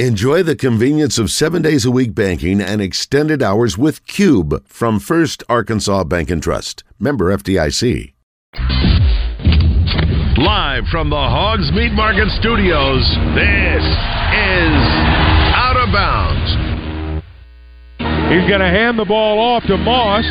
[0.00, 4.98] Enjoy the convenience of seven days a week banking and extended hours with Cube from
[4.98, 6.82] First Arkansas Bank and Trust.
[6.98, 8.12] Member FDIC.
[10.36, 13.02] Live from the Hogs Meat Market Studios,
[13.36, 14.82] this is
[15.54, 17.22] Out of Bounds.
[18.34, 20.24] He's going to hand the ball off to Moss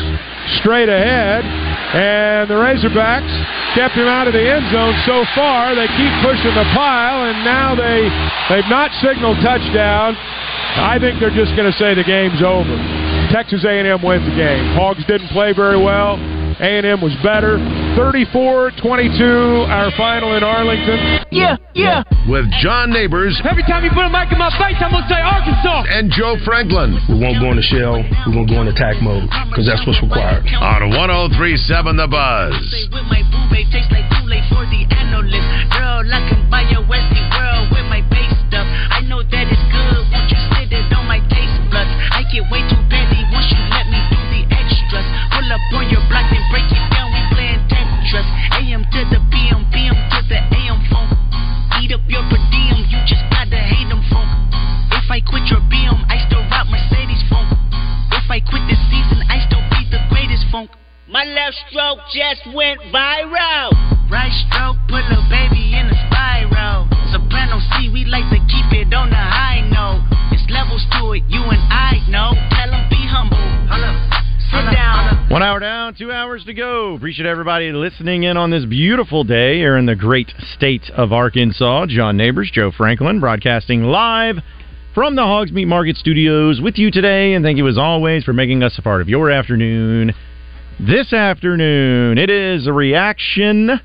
[0.60, 1.42] straight ahead,
[1.94, 3.30] and the Razorbacks
[3.78, 5.78] kept him out of the end zone so far.
[5.78, 8.10] They keep pushing the pile, and now they
[8.50, 10.18] they've not signaled touchdown.
[10.74, 12.74] I think they're just going to say the game's over.
[13.30, 14.74] Texas A&M wins the game.
[14.74, 16.18] Hogs didn't play very well.
[16.58, 17.58] A&M was better.
[17.94, 21.24] 34-22, our final in Arlington.
[21.30, 22.02] Yeah, yeah.
[22.28, 23.40] With John Neighbors.
[23.44, 25.84] Every time you put a mic in my face, I'm gonna say Arkansas.
[25.88, 26.98] And Joe Franklin.
[27.08, 28.02] We won't go in the shell.
[28.26, 30.46] We won't go in attack mode because that's what's required.
[30.54, 32.54] On 1037 The Buzz.
[36.14, 38.68] I can buy your Westie world with my base stuff.
[38.92, 40.04] I know that it's good.
[40.14, 41.90] Won't you sit it on my taste buds?
[42.14, 45.06] I get way too petty once you let me do the extras.
[45.34, 46.93] Pull up on your block and break it down.
[46.93, 46.93] We playing
[48.14, 48.26] Tetris.
[48.54, 51.10] AM to the PM, PM to the AM phone.
[51.82, 52.86] Eat up your per diem.
[52.86, 54.30] You just gotta hate them phone.
[54.94, 57.50] If I quit your BM, I still rock Mercedes phone.
[58.14, 60.70] If I quit this season, I still be the greatest funk.
[61.08, 63.74] My left stroke just went viral.
[64.10, 66.86] Right stroke put a baby in a spiral.
[67.10, 70.06] Soprano C, we like to keep it on the high note.
[70.30, 72.32] It's levels to it, you and I know.
[72.54, 73.42] Tell 'em be humble.
[73.68, 74.23] Hold up.
[75.34, 76.94] One hour down, two hours to go.
[76.94, 81.86] Appreciate everybody listening in on this beautiful day here in the great state of Arkansas.
[81.86, 84.36] John Neighbors, Joe Franklin, broadcasting live
[84.94, 87.34] from the Hogs Meat Market Studios with you today.
[87.34, 90.14] And thank you as always for making us a part of your afternoon.
[90.78, 93.80] This afternoon, it is a reaction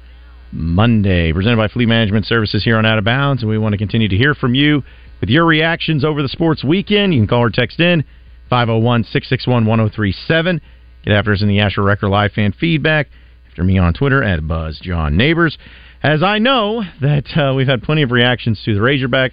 [0.51, 3.77] Monday, presented by Fleet Management Services here on Out of Bounds, and we want to
[3.79, 4.83] continue to hear from you
[5.19, 7.15] with your reactions over the sports weekend.
[7.15, 8.03] You can call or text in
[8.49, 10.61] 501 661 1037.
[11.05, 13.07] Get after us in the Asher Record Live fan feedback.
[13.49, 15.57] After me on Twitter at Buzz John Neighbors.
[16.01, 19.31] As I know that uh, we've had plenty of reactions to the Razorback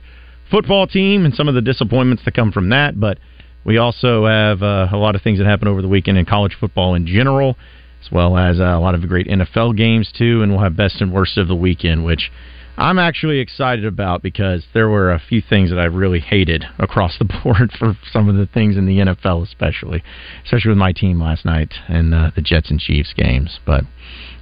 [0.51, 3.19] football team and some of the disappointments that come from that, but
[3.65, 6.57] we also have uh, a lot of things that happen over the weekend in college
[6.59, 7.57] football in general,
[8.05, 10.43] as well as uh, a lot of great NFL games too.
[10.43, 12.31] And we'll have best and worst of the weekend, which
[12.79, 17.19] I'm actually excited about because there were a few things that I really hated across
[17.19, 20.03] the board for some of the things in the NFL, especially,
[20.45, 23.59] especially with my team last night and uh, the Jets and Chiefs games.
[23.65, 23.85] But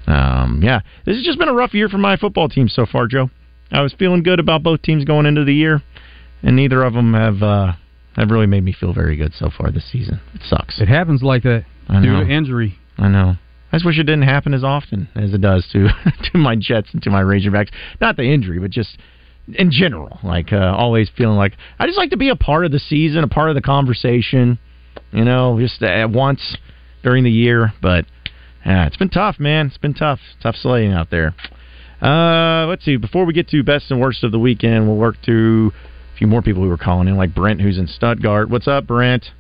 [0.06, 3.06] um, yeah, this has just been a rough year for my football team so far,
[3.06, 3.31] Joe.
[3.71, 5.83] I was feeling good about both teams going into the year,
[6.43, 7.72] and neither of them have uh,
[8.16, 10.21] have really made me feel very good so far this season.
[10.34, 10.81] It sucks.
[10.81, 12.25] It happens like that I due know.
[12.25, 12.78] to injury.
[12.99, 13.37] I know.
[13.74, 15.88] I just wish it didn't happen as often as it does to
[16.32, 17.70] to my Jets and to my Razorbacks.
[18.00, 18.96] Not the injury, but just
[19.52, 20.20] in general.
[20.22, 23.24] Like uh, always feeling like I just like to be a part of the season,
[23.24, 24.60] a part of the conversation.
[25.10, 26.56] You know, just at once
[27.02, 27.72] during the year.
[27.82, 28.04] But
[28.64, 29.66] yeah, it's been tough, man.
[29.66, 30.20] It's been tough.
[30.41, 31.34] Tough sledding out there.
[32.00, 32.96] Uh, let's see.
[32.96, 35.72] Before we get to best and worst of the weekend, we'll work through
[36.14, 38.50] a few more people who were calling in, like Brent, who's in Stuttgart.
[38.50, 39.32] What's up, Brent?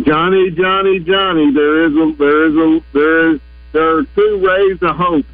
[0.00, 3.40] Johnny, Johnny, Johnny, there is a there is a there is
[3.72, 5.26] there are two rays of hope.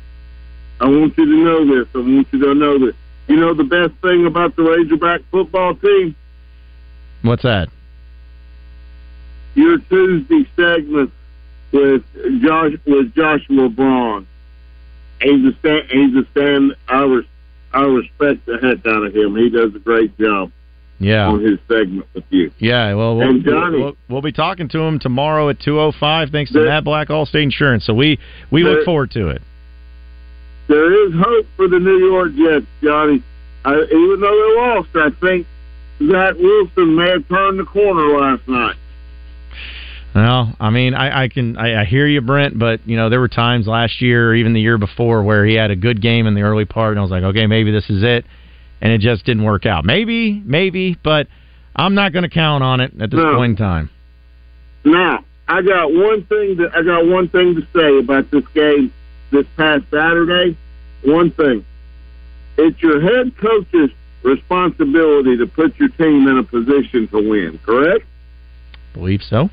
[0.80, 1.88] I want you to know this.
[1.94, 2.94] I want you to know this.
[3.28, 6.14] You know the best thing about the Razorback football team?
[7.22, 7.68] What's that?
[9.54, 11.12] Your Tuesday segment
[11.72, 12.04] with
[12.42, 14.26] Josh with Joshua Braun.
[15.20, 16.74] He's a stand, he's a stand.
[16.88, 17.24] I res,
[17.72, 19.36] I respect the heck out of him.
[19.36, 20.52] He does a great job
[21.00, 21.28] Yeah.
[21.28, 22.50] on his segment with you.
[22.58, 26.50] Yeah, well, we'll, And Johnny- we'll, we'll be talking to him tomorrow at 2.05 thanks
[26.52, 27.84] to There- Matt Black Allstate Insurance.
[27.84, 28.18] So we,
[28.50, 29.42] we There- look forward to it.
[30.68, 33.22] There is hope for the New York Jets, Johnny.
[33.64, 35.46] I, even though they lost, I think
[36.06, 38.76] Zach Wilson may have turned the corner last night.
[40.14, 43.20] Well, I mean, I, I can I, I hear you, Brent, but you know there
[43.20, 46.26] were times last year, or even the year before, where he had a good game
[46.26, 48.24] in the early part, and I was like, okay, maybe this is it,
[48.80, 49.84] and it just didn't work out.
[49.84, 51.26] Maybe, maybe, but
[51.76, 53.34] I'm not going to count on it at this No.
[53.36, 53.90] point in time.
[54.84, 58.92] Now, I got one thing to I got one thing to say about this game
[59.30, 60.56] this past Saturday.
[61.04, 61.64] One thing.
[62.56, 63.90] It's your head coach's
[64.22, 68.04] responsibility to put your team in a position to win, correct?
[68.94, 69.48] Believe so.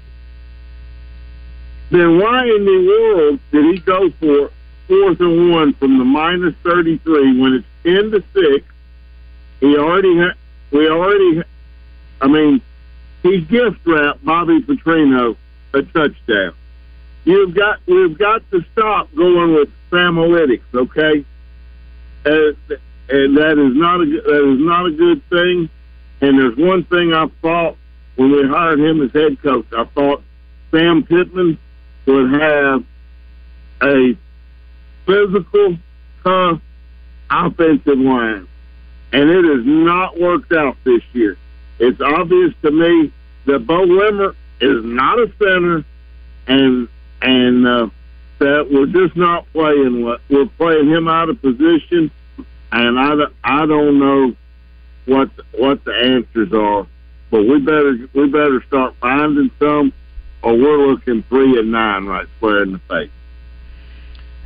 [1.91, 4.49] Then why in the world did he go for
[4.87, 8.65] fourth and one from the minus thirty three when it's ten to six?
[9.59, 10.31] He already
[10.71, 11.43] we already
[12.21, 12.61] I mean,
[13.23, 15.35] he gift wrapped Bobby Petrino
[15.73, 16.53] a touchdown.
[17.25, 21.25] You've got we've got to stop going with analytics, okay?
[22.25, 22.53] Uh,
[23.09, 25.69] and that is not a that is not a good thing.
[26.21, 27.77] And there's one thing I thought
[28.15, 29.65] when we hired him as head coach.
[29.75, 30.23] I thought
[30.71, 31.57] Sam Pittman
[32.05, 32.83] would have
[33.81, 34.17] a
[35.05, 35.77] physical,
[36.23, 36.61] tough
[37.29, 38.47] offensive line,
[39.11, 41.37] and it has not worked out this year.
[41.79, 43.11] It's obvious to me
[43.45, 45.83] that Beaux Limmer is not a center,
[46.47, 46.87] and
[47.21, 47.89] and uh,
[48.39, 50.03] that we're just not playing.
[50.29, 52.11] We're playing him out of position,
[52.71, 54.35] and I, I don't know
[55.05, 56.87] what what the answers are.
[57.31, 59.93] But we better we better start finding some,
[60.41, 63.09] or we're looking three and nine right square in the face.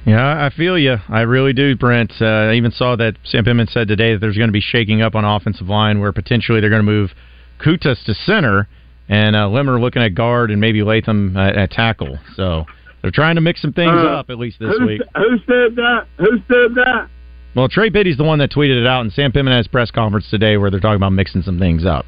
[0.06, 0.98] Yeah, I feel you.
[1.07, 2.13] I really do, Brent.
[2.19, 5.01] Uh, I even saw that Sam Pittman said today that there's going to be shaking
[5.01, 7.12] up on offensive line where potentially they're going to move
[7.60, 8.68] Kudas to center
[9.07, 12.18] and uh, Limmer looking at guard and maybe Latham at, at tackle.
[12.36, 12.66] So
[13.01, 15.01] they're trying to mix some things Uh, up at least this who, week.
[15.16, 16.07] Who said that?
[16.18, 17.07] Who said that?
[17.56, 20.30] Well, Trey Biddy's the one that tweeted it out, and Sam Pittman has press conference
[20.30, 22.06] today where they're talking about mixing some things up.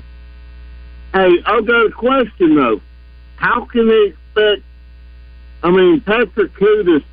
[1.14, 2.80] Hey, I've got a question though.
[3.36, 4.64] How can they expect?
[5.64, 7.04] I mean, Patrick Kudas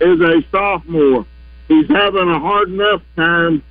[0.00, 1.26] is a sophomore.
[1.68, 3.62] He's having a hard enough time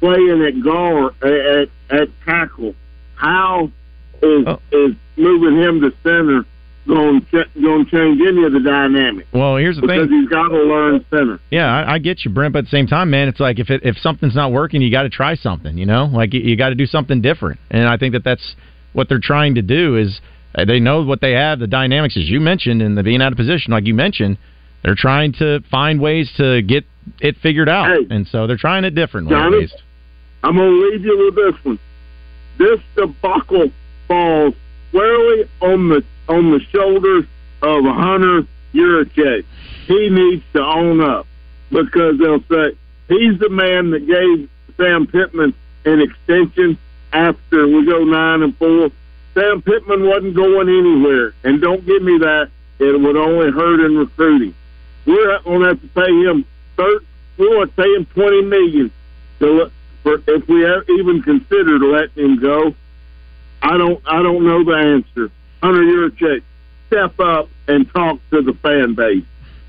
[0.00, 2.74] playing at guard at at tackle.
[3.14, 3.70] How
[4.22, 4.60] is Oh.
[4.72, 6.44] is moving him to center
[6.86, 9.26] going ch- going to change any of the dynamic?
[9.32, 10.20] Well, here's the Because thing.
[10.20, 11.38] he's got to learn center.
[11.50, 12.52] Yeah, I, I get you, Brent.
[12.52, 14.90] But at the same time, man, it's like if it, if something's not working, you
[14.90, 15.76] got to try something.
[15.76, 17.60] You know, like you, you got to do something different.
[17.70, 18.54] And I think that that's
[18.94, 19.96] what they're trying to do.
[19.96, 20.20] Is
[20.54, 23.32] uh, they know what they have, the dynamics, as you mentioned, and the being out
[23.32, 24.38] of position, like you mentioned.
[24.82, 26.84] They're trying to find ways to get
[27.20, 28.06] it figured out, Hey.
[28.10, 29.30] and so they're trying it differently.
[29.34, 29.68] Johnny?
[30.44, 31.78] I'm going to leave you with this one.
[32.58, 33.70] This debacle
[34.06, 34.54] falls
[34.88, 37.24] squarely on the on the shoulders
[37.62, 38.42] of Hunter
[38.74, 39.44] Yurachek.
[39.86, 41.26] He needs to own up
[41.70, 42.76] because they'll say
[43.08, 45.54] he's the man that gave Sam Pittman
[45.84, 46.78] an extension
[47.12, 48.90] after we go nine and four.
[49.34, 52.50] Sam Pittman wasn't going anywhere, and don't give me that.
[52.78, 54.54] It would only hurt in recruiting.
[55.08, 56.44] We're going to have to pay him
[56.76, 57.04] third.
[57.38, 58.92] We want to pay him twenty million
[59.38, 59.70] to
[60.02, 62.74] for if we have even considered letting him go.
[63.62, 64.02] I don't.
[64.06, 65.32] I don't know the answer.
[65.62, 66.42] Hunter Yurachek,
[66.88, 69.24] step up and talk to the fan base,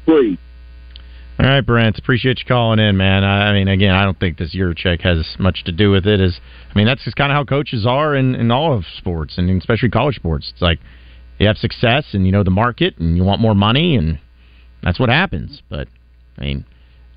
[0.05, 0.37] please.
[1.39, 1.97] All right, Brent.
[1.97, 3.23] Appreciate you calling in, man.
[3.23, 6.19] I, I mean, again, I don't think this Yurachek has much to do with it.
[6.19, 6.39] Is
[6.69, 9.49] I mean, that's just kind of how coaches are in, in all of sports, and
[9.57, 10.51] especially college sports.
[10.51, 10.79] It's like
[11.39, 14.19] you have success, and you know the market, and you want more money, and
[14.83, 15.61] that's what happens.
[15.69, 15.87] But
[16.37, 16.65] I mean,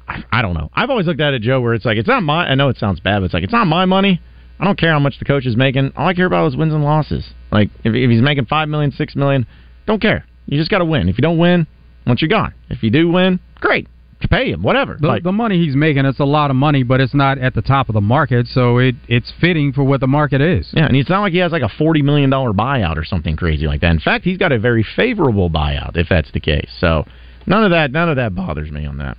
[0.08, 0.70] I, I don't know.
[0.74, 2.46] I've always looked at it, Joe, where it's like it's not my.
[2.46, 4.20] I know it sounds bad, but it's like it's not my money.
[4.58, 5.92] I don't care how much the coach is making.
[5.96, 7.24] All I care about is wins and losses.
[7.50, 9.46] Like if, if he's making five million, six million,
[9.86, 10.24] don't care.
[10.46, 11.08] You just got to win.
[11.08, 11.66] If you don't win,
[12.06, 12.54] once you're gone.
[12.68, 13.88] If you do win, great.
[14.30, 14.96] Pay him, whatever.
[15.00, 17.54] The, like, the money he's making, it's a lot of money, but it's not at
[17.54, 20.70] the top of the market, so it it's fitting for what the market is.
[20.72, 23.34] yeah, and it's not like he has like a forty million dollar buyout or something
[23.36, 23.90] crazy like that.
[23.90, 26.70] In fact, he's got a very favorable buyout if that's the case.
[26.78, 27.04] So
[27.46, 29.16] none of that, none of that bothers me on that.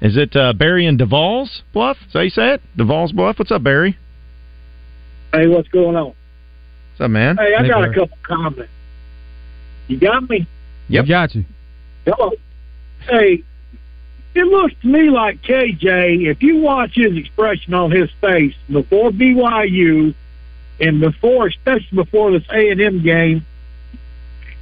[0.00, 1.96] Is it uh, Barry and DeValls Bluff?
[2.06, 2.62] Is that how you say it?
[2.76, 3.38] DeValls Bluff.
[3.38, 3.96] What's up, Barry?
[5.32, 6.06] Hey, what's going on?
[6.06, 7.36] What's up, man?
[7.36, 7.90] Hey, I Hey, got Barry.
[7.90, 8.72] a couple comments.
[9.88, 10.46] You got me?
[10.88, 11.06] Yep.
[11.06, 11.44] Got you.
[12.04, 12.32] Hello.
[13.08, 13.42] Hey,
[14.34, 19.10] it looks to me like KJ, if you watch his expression on his face before
[19.10, 20.14] BYU
[20.80, 23.44] and before, especially before this A and M game,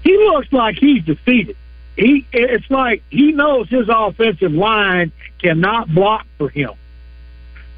[0.02, 1.56] he looks like he's defeated.
[2.00, 6.70] He, it's like he knows his offensive line cannot block for him.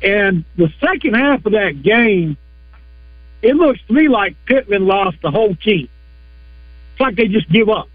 [0.00, 2.36] And the second half of that game,
[3.42, 5.88] it looks to me like Pittman lost the whole team.
[6.92, 7.88] It's like they just give up.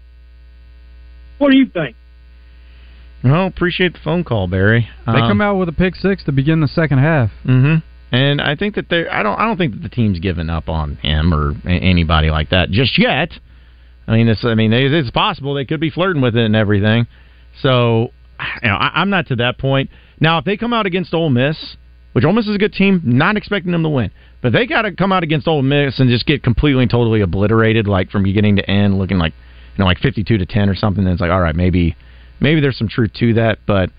[1.38, 1.96] What do you think?
[3.24, 4.86] Well, appreciate the phone call, Barry.
[5.06, 7.30] They come out with a pick six to begin the second half.
[7.42, 7.76] hmm
[8.12, 10.68] And I think that they I don't I don't think that the team's given up
[10.68, 13.30] on him or anybody like that just yet.
[14.08, 17.06] I mean, it's I mean it's possible they could be flirting with it and everything.
[17.60, 18.10] So,
[18.62, 19.90] you know, I, I'm not to that point.
[20.18, 21.76] Now, if they come out against Ole Miss,
[22.12, 24.10] which Ole Miss is a good team, not expecting them to win,
[24.40, 27.20] but they got to come out against Ole Miss and just get completely and totally
[27.20, 29.34] obliterated, like from beginning to end, looking like
[29.76, 31.04] you know like 52 to 10 or something.
[31.04, 31.94] Then it's like, all right, maybe
[32.40, 33.90] maybe there's some truth to that, but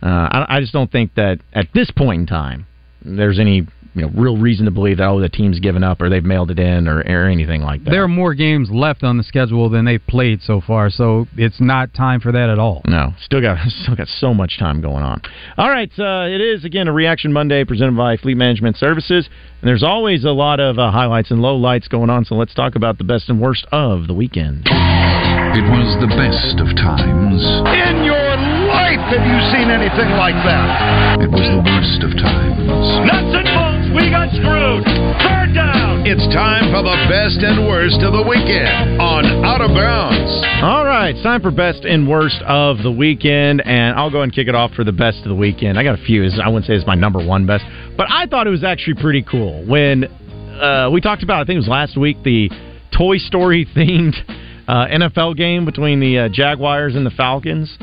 [0.00, 2.66] uh, I, I just don't think that at this point in time
[3.04, 3.66] there's any
[3.96, 6.50] you know real reason to believe that oh the team's given up or they've mailed
[6.50, 7.90] it in or, or anything like that.
[7.90, 11.60] There are more games left on the schedule than they've played so far, so it's
[11.60, 12.82] not time for that at all.
[12.86, 15.22] No, still got still got so much time going on.
[15.56, 19.28] All right, uh, it is again a Reaction Monday presented by Fleet Management Services,
[19.60, 22.24] and there's always a lot of uh, highlights and lowlights going on.
[22.24, 24.66] So let's talk about the best and worst of the weekend.
[24.66, 28.96] It was the best of times In your life!
[28.96, 31.22] life have you seen anything like that?
[31.22, 32.68] It was the worst of times.
[33.08, 33.65] Nuts and bolts,
[33.96, 34.84] we got screwed.
[35.24, 36.04] Third down.
[36.04, 40.30] It's time for the best and worst of the weekend on Out of Bounds.
[40.62, 44.30] All right, it's time for best and worst of the weekend, and I'll go and
[44.30, 45.78] kick it off for the best of the weekend.
[45.78, 46.22] I got a few.
[46.24, 47.64] I wouldn't say it's my number one best,
[47.96, 51.40] but I thought it was actually pretty cool when uh, we talked about.
[51.40, 52.50] I think it was last week the
[52.96, 54.14] Toy Story themed
[54.68, 57.74] uh, NFL game between the uh, Jaguars and the Falcons.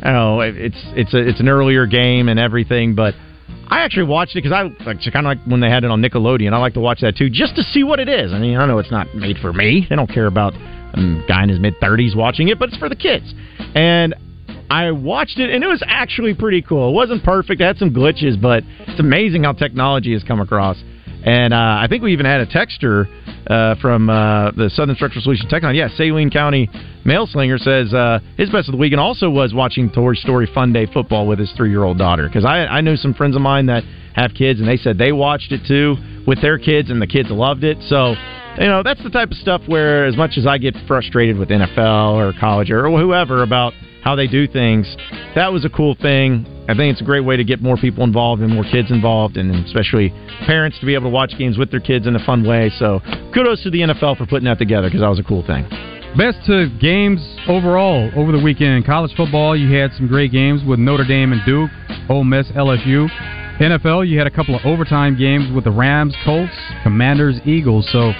[0.00, 3.14] I know it's it's a, it's an earlier game and everything, but
[3.68, 6.00] I actually watched it because I like, kind of like when they had it on
[6.00, 6.52] Nickelodeon.
[6.52, 8.32] I like to watch that too, just to see what it is.
[8.32, 9.86] I mean, I know it's not made for me.
[9.88, 12.88] They don't care about a guy in his mid thirties watching it, but it's for
[12.88, 13.34] the kids.
[13.74, 14.14] And
[14.70, 16.90] I watched it, and it was actually pretty cool.
[16.90, 20.76] It wasn't perfect; it had some glitches, but it's amazing how technology has come across.
[21.26, 23.06] And uh, I think we even had a texter
[23.50, 25.74] uh, from uh, the Southern Structural Solution Tech Line.
[25.74, 26.70] Yeah, Saline County
[27.04, 30.72] Mail Slinger says uh, his best of the weekend also was watching Toy Story Fun
[30.72, 32.28] Day football with his three year old daughter.
[32.28, 33.82] Because I, I know some friends of mine that
[34.14, 35.96] have kids, and they said they watched it too
[36.28, 37.78] with their kids, and the kids loved it.
[37.88, 38.14] So,
[38.60, 41.48] you know, that's the type of stuff where, as much as I get frustrated with
[41.48, 43.72] NFL or college or whoever about
[44.06, 44.86] how they do things.
[45.34, 46.46] That was a cool thing.
[46.68, 49.36] I think it's a great way to get more people involved and more kids involved,
[49.36, 50.10] and especially
[50.46, 52.70] parents to be able to watch games with their kids in a fun way.
[52.78, 53.00] So
[53.34, 55.66] kudos to the NFL for putting that together because that was a cool thing.
[56.16, 59.56] Best to games overall over the weekend college football.
[59.56, 61.70] You had some great games with Notre Dame and Duke,
[62.08, 63.10] Ole Miss, LSU.
[63.58, 67.88] NFL, you had a couple of overtime games with the Rams, Colts, Commanders, Eagles.
[67.90, 68.12] So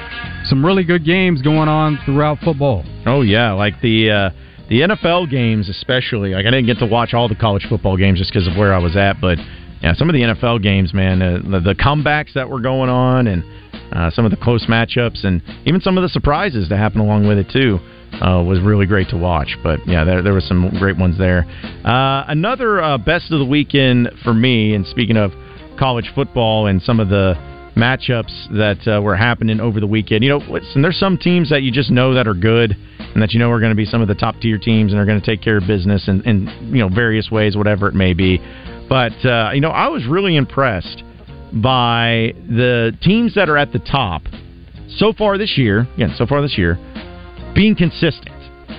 [0.47, 2.85] some really good games going on throughout football.
[3.07, 4.11] Oh yeah, like the.
[4.11, 7.97] Uh, the NFL games, especially, like I didn't get to watch all the college football
[7.97, 9.39] games just because of where I was at, but
[9.83, 13.27] yeah, some of the NFL games, man, uh, the, the comebacks that were going on,
[13.27, 13.45] and
[13.93, 17.27] uh, some of the close matchups, and even some of the surprises that happened along
[17.27, 17.79] with it too.
[18.23, 21.45] Uh, was really great to watch, but yeah, there there were some great ones there.
[21.85, 25.33] Uh, another uh, best of the weekend for me, and speaking of
[25.77, 27.35] college football and some of the
[27.77, 30.25] matchups that uh, were happening over the weekend.
[30.25, 33.33] You know, listen, there's some teams that you just know that are good and that
[33.33, 35.21] you know are going to be some of the top tier teams and are going
[35.21, 38.39] to take care of business in, in you know various ways, whatever it may be.
[38.89, 41.03] But uh, you know, I was really impressed
[41.53, 44.23] by the teams that are at the top
[44.97, 45.87] so far this year.
[45.95, 46.79] Again, so far this year,
[47.55, 48.35] being consistent.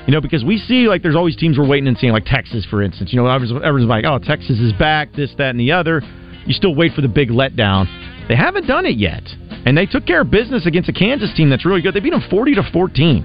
[0.07, 2.65] You know, because we see like there's always teams we're waiting and seeing, like Texas,
[2.69, 3.11] for instance.
[3.11, 6.01] You know, everyone's, everyone's like, oh, Texas is back, this, that, and the other.
[6.47, 7.85] You still wait for the big letdown.
[8.27, 9.23] They haven't done it yet,
[9.65, 11.93] and they took care of business against a Kansas team that's really good.
[11.93, 13.23] They beat them forty to fourteen,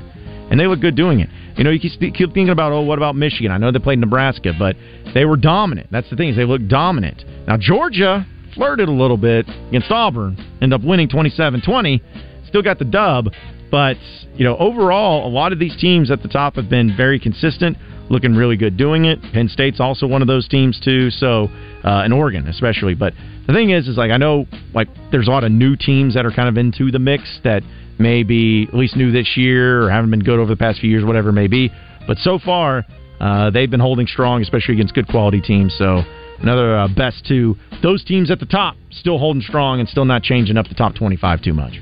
[0.50, 1.28] and they look good doing it.
[1.56, 3.52] You know, you keep thinking about, oh, what about Michigan?
[3.52, 4.74] I know they played Nebraska, but
[5.14, 5.88] they were dominant.
[5.90, 7.24] That's the thing is they look dominant.
[7.46, 12.00] Now Georgia flirted a little bit against Auburn, ended up winning 27-20,
[12.46, 13.28] still got the dub.
[13.70, 13.96] But
[14.34, 17.76] you know, overall, a lot of these teams at the top have been very consistent,
[18.12, 19.18] looking really good doing it.
[19.32, 21.10] Penn State's also one of those teams too.
[21.10, 21.48] So,
[21.82, 22.94] uh, in Oregon especially.
[22.94, 23.14] But
[23.46, 26.24] the thing is, is like I know like there's a lot of new teams that
[26.24, 27.62] are kind of into the mix that
[27.98, 30.90] may be at least new this year or haven't been good over the past few
[30.90, 31.70] years, whatever it may be.
[32.06, 32.84] But so far,
[33.20, 35.74] uh, they've been holding strong, especially against good quality teams.
[35.78, 36.02] So
[36.40, 40.22] another uh, best to those teams at the top, still holding strong and still not
[40.22, 41.80] changing up the top 25 too much.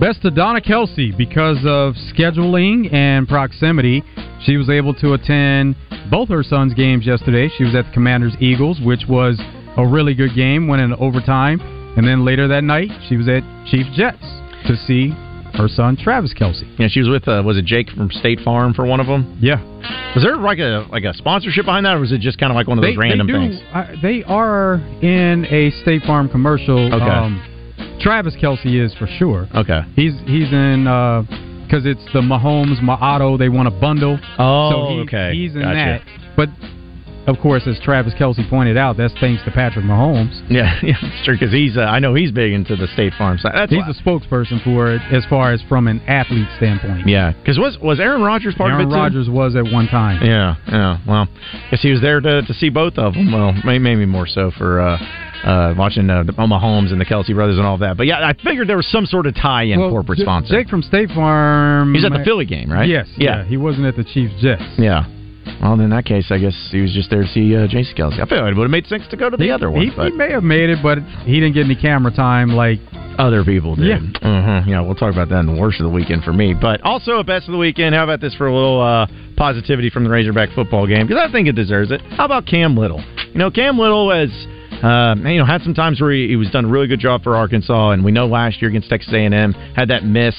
[0.00, 4.02] Best to Donna Kelce because of scheduling and proximity.
[4.44, 5.76] She was able to attend
[6.10, 7.50] both her son's games yesterday.
[7.56, 9.40] She was at the Commanders Eagles, which was
[9.76, 11.60] a really good game, went in overtime.
[11.96, 14.22] And then later that night, she was at Chiefs Jets
[14.66, 15.10] to see
[15.54, 16.62] her son Travis Kelce.
[16.78, 19.38] Yeah, she was with uh, was it Jake from State Farm for one of them?
[19.40, 19.60] Yeah.
[20.14, 22.56] Was there like a like a sponsorship behind that, or was it just kind of
[22.56, 23.60] like one of those they, random they do, things?
[23.72, 26.94] Uh, they are in a State Farm commercial.
[26.94, 27.04] Okay.
[27.04, 27.42] Um,
[28.00, 29.48] Travis Kelce is for sure.
[29.54, 29.80] Okay.
[29.96, 30.86] He's he's in
[31.68, 33.38] because it's the Mahomes Maato.
[33.38, 34.18] They want a bundle.
[34.38, 35.34] Oh, so he, okay.
[35.34, 36.02] He's in Gotcha.
[36.04, 36.34] that.
[36.36, 36.48] But
[37.26, 40.32] of course, as Travis Kelce pointed out, that's thanks to Patrick Mahomes.
[40.48, 43.36] Yeah, yeah, it's true because he's uh, I know he's big into the State Farm
[43.36, 43.52] side.
[43.54, 47.06] That's He's why- a spokesperson for it as far as from an athlete standpoint.
[47.06, 48.96] yeah, because was was Aaron Rodgers part Aaron of it too?
[48.98, 50.24] Rodgers was at one time.
[50.24, 50.98] Yeah, yeah.
[51.06, 51.28] Well,
[51.70, 53.30] guess he was there to to see both of them.
[53.30, 54.96] Well, maybe more so for uh,
[55.44, 57.96] uh, watching uh, the Mahomes and the Kelce brothers and all that.
[57.96, 60.54] But yeah, I figured there was some sort of tie-in Well, corporate sponsor.
[60.54, 61.94] Jake from State Farm.
[61.94, 62.88] He's at the Philly game, right?
[62.88, 63.08] Yes.
[63.16, 63.44] Yeah.
[63.44, 64.62] He wasn't at the Chiefs Jets.
[64.78, 65.04] Yeah.
[65.62, 68.20] Well, in that case, I guess he was just there to see uh, Jason Kelce.
[68.20, 69.80] I feel like it would have made sense to go to the He- other one,
[69.80, 72.78] He, he may have made it, but he didn't get any camera time like
[73.18, 73.86] other people did.
[73.86, 73.98] Yeah.
[74.62, 76.52] hmm Yeah, we'll talk about that in the worst of the weekend for me.
[76.54, 77.94] But also a best of the weekend.
[77.94, 81.06] How about this for a little uh, positivity from the Razorback football game?
[81.06, 82.02] Because I think it deserves it.
[82.02, 83.02] How about Cam Little?
[83.32, 84.28] You know, Cam Little has.
[84.82, 87.22] Uh, you know, had some times where he, he was done a really good job
[87.22, 90.34] for Arkansas, and we know last year against Texas A&M had that miss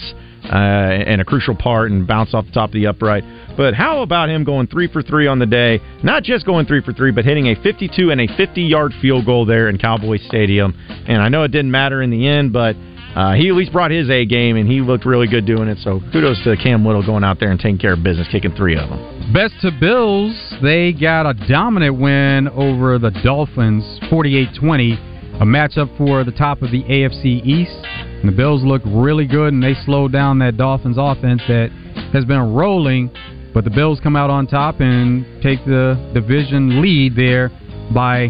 [0.45, 3.23] uh, and a crucial part and bounce off the top of the upright.
[3.57, 5.79] But how about him going three for three on the day?
[6.03, 9.25] Not just going three for three, but hitting a 52 and a 50 yard field
[9.25, 10.73] goal there in Cowboy Stadium.
[11.07, 12.75] And I know it didn't matter in the end, but
[13.15, 15.79] uh, he at least brought his A game, and he looked really good doing it.
[15.79, 18.77] So kudos to Cam Little going out there and taking care of business, kicking three
[18.77, 19.18] of them.
[19.33, 26.23] Best to Bills, they got a dominant win over the Dolphins, 48-20, a matchup for
[26.23, 27.77] the top of the AFC East.
[27.85, 31.69] And the Bills look really good, and they slowed down that Dolphins offense that
[32.11, 33.11] has been rolling.
[33.53, 37.51] But the Bills come out on top and take the division lead there
[37.93, 38.29] by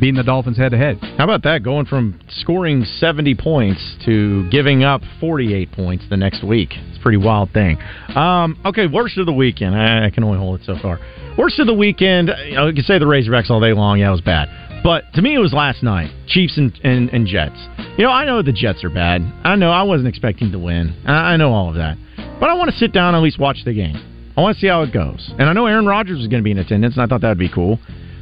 [0.00, 0.98] beating the Dolphins head to head.
[1.18, 1.62] How about that?
[1.62, 6.70] Going from scoring 70 points to giving up 48 points the next week.
[6.72, 7.78] It's a pretty wild thing.
[8.16, 9.76] Um, okay, worst of the weekend.
[9.76, 10.98] I, I, can only hold it so far.
[11.36, 13.98] Worst of the weekend, know, you can say the Razorbacks all day long.
[13.98, 14.48] Yeah, it was bad.
[14.82, 16.10] But to me, it was last night.
[16.26, 17.58] Chiefs and, and, and Jets.
[17.98, 19.20] You know, I know the Jets are bad.
[19.44, 20.96] I know I wasn't expecting to win.
[21.06, 21.98] I, I know all of that.
[22.40, 23.96] But I want to sit down and at least watch the game.
[24.36, 25.30] I want to see how it goes.
[25.38, 27.28] And I know Aaron Rodgers is going to be in attendance, and I thought that
[27.28, 27.78] would be cool.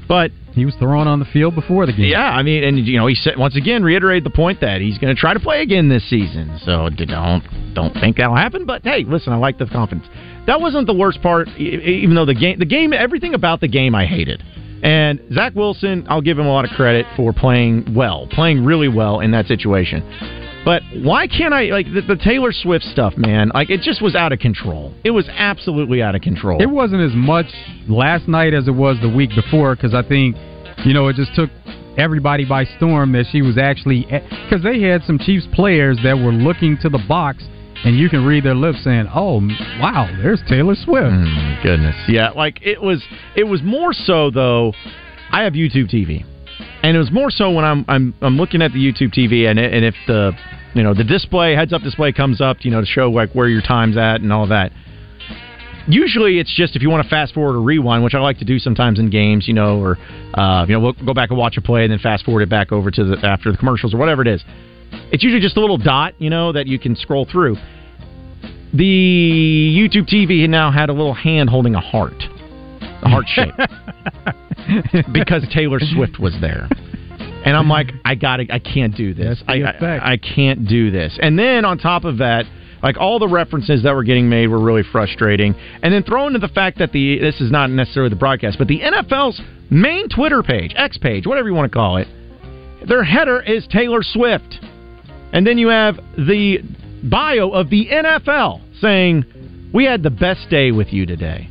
[0.09, 2.11] But he was thrown on the field before the game.
[2.11, 4.99] Yeah, I mean, and you know, he said once again reiterated the point that he's
[4.99, 6.59] going to try to play again this season.
[6.65, 8.65] So don't don't think that'll happen.
[8.65, 10.09] But hey, listen, I like the confidence.
[10.47, 13.95] That wasn't the worst part, even though the game, the game, everything about the game
[13.95, 14.43] I hated.
[14.83, 18.89] And Zach Wilson, I'll give him a lot of credit for playing well, playing really
[18.89, 20.03] well in that situation.
[20.65, 23.51] But why can't I like the, the, Taylor Swift stuff, man?
[23.55, 24.93] Like it just was out of control.
[25.05, 26.61] It was absolutely out of control.
[26.61, 27.47] It wasn't as much
[27.89, 30.37] last night as it was the week before because I think
[30.85, 31.51] you know it just took
[31.97, 36.33] everybody by storm that she was actually because they had some Chiefs players that were
[36.33, 37.45] looking to the box
[37.85, 39.41] and you can read their lips saying, "Oh,
[39.81, 43.03] wow, there's Taylor Swift." Mm, my goodness, yeah, like it was.
[43.37, 44.73] It was more so though.
[45.31, 46.25] I have YouTube TV,
[46.83, 49.59] and it was more so when I'm I'm I'm looking at the YouTube TV, and
[49.59, 50.33] it, and if the
[50.75, 53.49] you know the display heads up display comes up, you know to show like where
[53.49, 54.73] your time's at and all that.
[55.87, 58.45] Usually, it's just if you want to fast forward or rewind, which I like to
[58.45, 59.97] do sometimes in games, you know, or
[60.35, 62.51] uh, you know, we'll go back and watch a play and then fast forward it
[62.51, 64.45] back over to the after the commercials or whatever it is.
[65.13, 67.57] It's usually just a little dot, you know, that you can scroll through.
[68.75, 72.23] The YouTube TV now had a little hand holding a heart,
[72.83, 73.55] a heart shape,
[75.13, 76.69] because Taylor Swift was there.
[77.45, 79.43] And I'm like, I got to I can't do this.
[79.47, 81.19] I, I, I can't do this.
[81.21, 82.45] And then on top of that,
[82.83, 85.55] like all the references that were getting made were really frustrating.
[85.83, 88.69] And then thrown into the fact that the this is not necessarily the broadcast, but
[88.69, 92.09] the NFL's main Twitter page, X page, whatever you want to call it,
[92.87, 94.59] their header is Taylor Swift.
[95.33, 96.59] And then you have the
[97.05, 99.25] bio of the NFL saying,
[99.73, 101.49] "We had the best day with you today."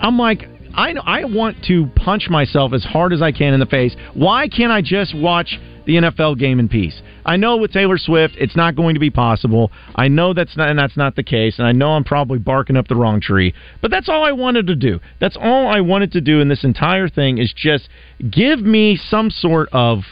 [0.00, 3.66] I'm like, I I want to punch myself as hard as I can in the
[3.66, 3.96] face.
[4.14, 7.02] Why can't I just watch the NFL game in peace?
[7.26, 9.72] I know with Taylor Swift, it's not going to be possible.
[9.96, 12.76] I know that's not, and that's not the case, and I know I'm probably barking
[12.76, 13.54] up the wrong tree.
[13.82, 15.00] But that's all I wanted to do.
[15.20, 17.88] That's all I wanted to do in this entire thing is just
[18.30, 20.04] give me some sort of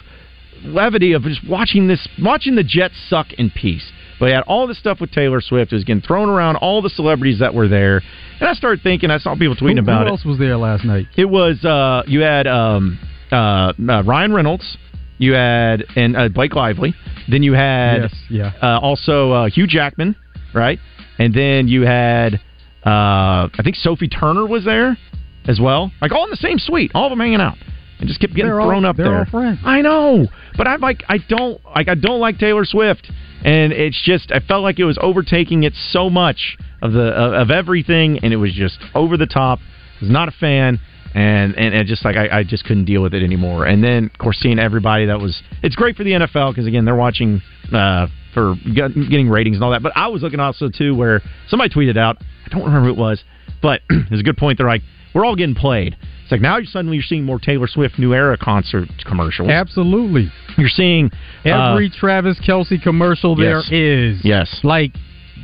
[0.63, 3.89] levity of just watching this, watching the Jets suck in peace.
[4.19, 5.71] But he had all this stuff with Taylor Swift.
[5.71, 8.01] It was getting thrown around, all the celebrities that were there.
[8.39, 10.05] And I started thinking, I saw people tweeting who, about it.
[10.07, 11.05] Who else was there last night?
[11.15, 12.99] It was, uh, you had um,
[13.31, 14.77] uh, uh, Ryan Reynolds.
[15.19, 16.93] You had and uh, Blake Lively.
[17.27, 18.51] Then you had yes, yeah.
[18.61, 20.15] Uh, also uh, Hugh Jackman,
[20.53, 20.77] right?
[21.17, 22.35] And then you had
[22.85, 24.95] uh, I think Sophie Turner was there
[25.47, 25.91] as well.
[26.01, 27.57] Like all in the same suite, all of them hanging out
[27.99, 29.17] and just kept getting they're thrown all, up they're there.
[29.19, 29.59] All friends.
[29.65, 33.09] I know, but I'm like, I don't like, I don't like Taylor Swift,
[33.47, 37.33] and it's just, I felt like it was overtaking it so much of the of,
[37.33, 39.59] of everything, and it was just over the top.
[39.59, 40.81] I was not a fan,
[41.15, 43.65] and and, and just like I, I just couldn't deal with it anymore.
[43.65, 46.83] And then, of course, seeing everybody that was, it's great for the NFL because again,
[46.83, 47.41] they're watching.
[47.73, 51.73] Uh, for getting ratings and all that, but I was looking also too where somebody
[51.73, 52.17] tweeted out.
[52.45, 53.23] I don't remember who it was,
[53.63, 54.59] but it's a good point.
[54.59, 54.83] They're like,
[55.15, 55.97] we're all getting played.
[56.27, 59.47] It's like now suddenly you're seeing more Taylor Swift New Era concert commercials.
[59.49, 60.29] Absolutely.
[60.57, 61.09] You're seeing
[61.45, 63.71] every uh, Travis Kelce commercial there yes.
[63.71, 64.25] is.
[64.25, 64.59] Yes.
[64.61, 64.91] Like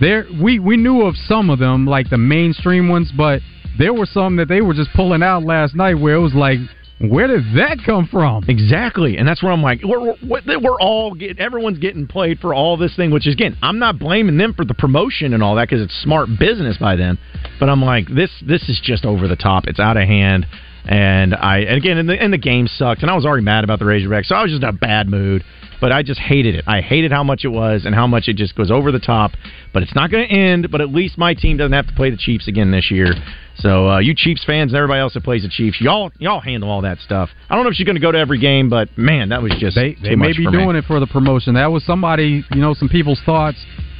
[0.02, 3.40] there we we knew of some of them, like the mainstream ones, but
[3.78, 6.60] there were some that they were just pulling out last night where it was like
[7.00, 8.44] where did that come from?
[8.50, 12.54] Exactly, and that's where I'm like, we're, we're, we're all get, everyone's getting played for
[12.54, 13.12] all this thing.
[13.12, 15.96] Which is, again, I'm not blaming them for the promotion and all that because it's
[16.02, 17.18] smart business by them.
[17.60, 19.66] But I'm like, this this is just over the top.
[19.68, 20.46] It's out of hand.
[20.86, 23.64] And I and again, and the, and the game sucked, and I was already mad
[23.64, 25.44] about the Razorbacks, so I was just in a bad mood.
[25.80, 26.64] But I just hated it.
[26.66, 29.32] I hated how much it was and how much it just goes over the top.
[29.74, 30.72] But it's not going to end.
[30.72, 33.14] But at least my team doesn't have to play the Chiefs again this year.
[33.58, 36.70] So uh, you Chiefs fans and everybody else that plays the Chiefs, y'all y'all handle
[36.70, 37.30] all that stuff.
[37.50, 39.52] I don't know if she's going to go to every game, but man, that was
[39.60, 40.80] just they, they may be doing me.
[40.80, 41.56] it for the promotion.
[41.56, 43.58] That was somebody, you know, some people's thoughts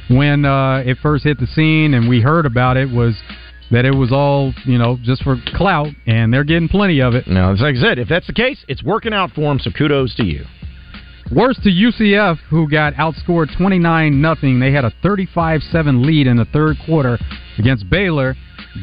[0.08, 3.14] when uh, it first hit the scene and we heard about it was
[3.70, 7.26] that it was all you know just for clout, and they're getting plenty of it.
[7.26, 9.58] No, it's like I said, if that's the case, it's working out for them.
[9.58, 10.44] So kudos to you.
[11.32, 14.60] Worse to UCF, who got outscored 29 nothing.
[14.60, 17.18] They had a 35-7 lead in the third quarter
[17.58, 18.36] against Baylor.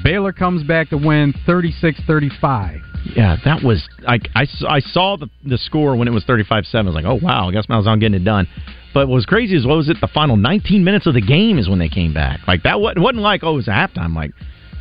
[0.03, 2.81] Baylor comes back to win 36-35.
[3.15, 6.75] Yeah, that was like I, I saw the the score when it was 35-7.
[6.75, 8.47] I was like, oh wow, I guess I was on getting it done.
[8.93, 9.97] But what was crazy is what was it?
[10.01, 12.41] The final 19 minutes of the game is when they came back.
[12.47, 14.15] Like that wasn't, wasn't like oh it was a halftime.
[14.15, 14.31] Like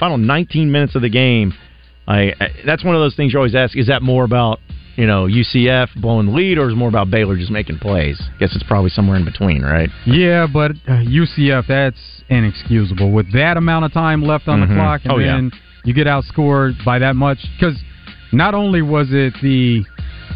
[0.01, 1.53] final 19 minutes of the game.
[2.09, 4.59] I, I that's one of those things you always ask: is that more about
[4.97, 8.21] you know UCF blowing the lead, or is it more about Baylor just making plays?
[8.21, 9.89] I guess it's probably somewhere in between, right?
[10.07, 14.69] Yeah, but uh, UCF that's inexcusable with that amount of time left on Mhm.
[14.69, 15.35] the clock, and Oh, yeah.
[15.37, 15.53] then
[15.85, 17.79] you get outscored by that much because
[18.33, 19.85] not only was it the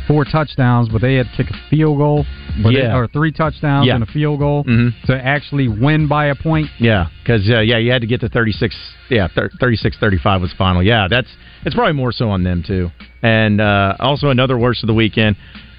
[0.07, 2.27] four touchdowns, but they had to kick a field goal,
[2.65, 3.95] or, they- or three touchdowns Yeah.
[3.95, 4.93] and a field goal Mhm.
[5.07, 6.69] to actually win by a point.
[6.79, 8.77] Yeah, because uh, yeah, you had to get to 36.
[9.11, 9.29] Yeah,
[9.61, 10.83] 36 35 was final.
[10.83, 11.29] Yeah, that's
[11.65, 12.91] it's probably more so on them too.
[13.23, 15.37] And uh, also another worst of the weekend.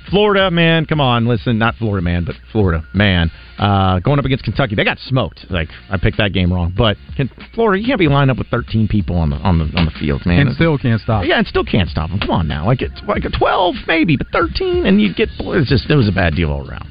[0.10, 4.44] Florida, man, come on, listen, not Florida, man, but Florida, man, uh, going up against
[4.44, 5.46] Kentucky, they got smoked.
[5.50, 8.48] Like I picked that game wrong, but can, Florida, you can't be lined up with
[8.48, 10.48] 13 people on the on the on the field, man.
[10.48, 11.26] and still can't stop.
[11.26, 12.20] yeah, and still can't stop them.
[12.20, 15.70] Come on now, like it's like a 12 maybe, but 13, and you get it's
[15.70, 16.88] just it was a bad deal all around.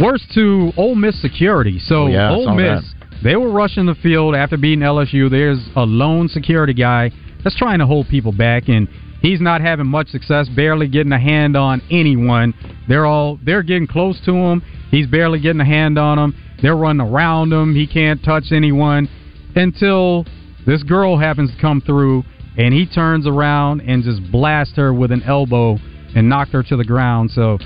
[0.00, 1.78] Worse to Ole Miss security.
[1.78, 5.30] So Oh, yeah, Ole Miss, they were rushing the field after beating LSU.
[5.30, 7.10] There's a lone security guy
[7.44, 8.88] that's trying to hold people back, and
[9.22, 10.48] he's not having much success.
[10.48, 12.52] Barely getting a hand on anyone.
[12.88, 14.62] They're all they're getting close to him.
[14.90, 16.34] He's barely getting a hand on them.
[16.60, 17.74] They're running around him.
[17.74, 19.08] He can't touch anyone
[19.54, 20.26] until
[20.66, 22.24] this girl happens to come through,
[22.56, 25.78] and he turns around and just blasts her with an elbow
[26.14, 27.30] and knocked her to the ground.
[27.30, 27.58] So.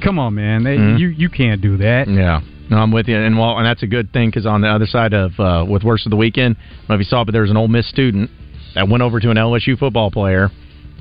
[0.00, 0.62] Come on, man!
[0.62, 0.98] They, Mhm.
[1.00, 2.06] You you can't do that.
[2.08, 2.40] Yeah.
[2.70, 4.86] No, I'm with you, and well, and that's a good thing because on the other
[4.86, 7.32] side of uh, with worst of the weekend, I don't know if you saw, but
[7.32, 8.30] there was an Ole Miss student
[8.76, 10.50] that went over to an LSU football player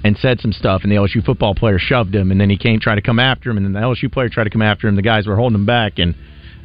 [0.04, 2.80] and said some stuff, and the LSU football player shoved him, and then he came
[2.80, 4.96] try to come after him, and then the LSU player tried to come after him.
[4.96, 6.16] The guys were holding him back, and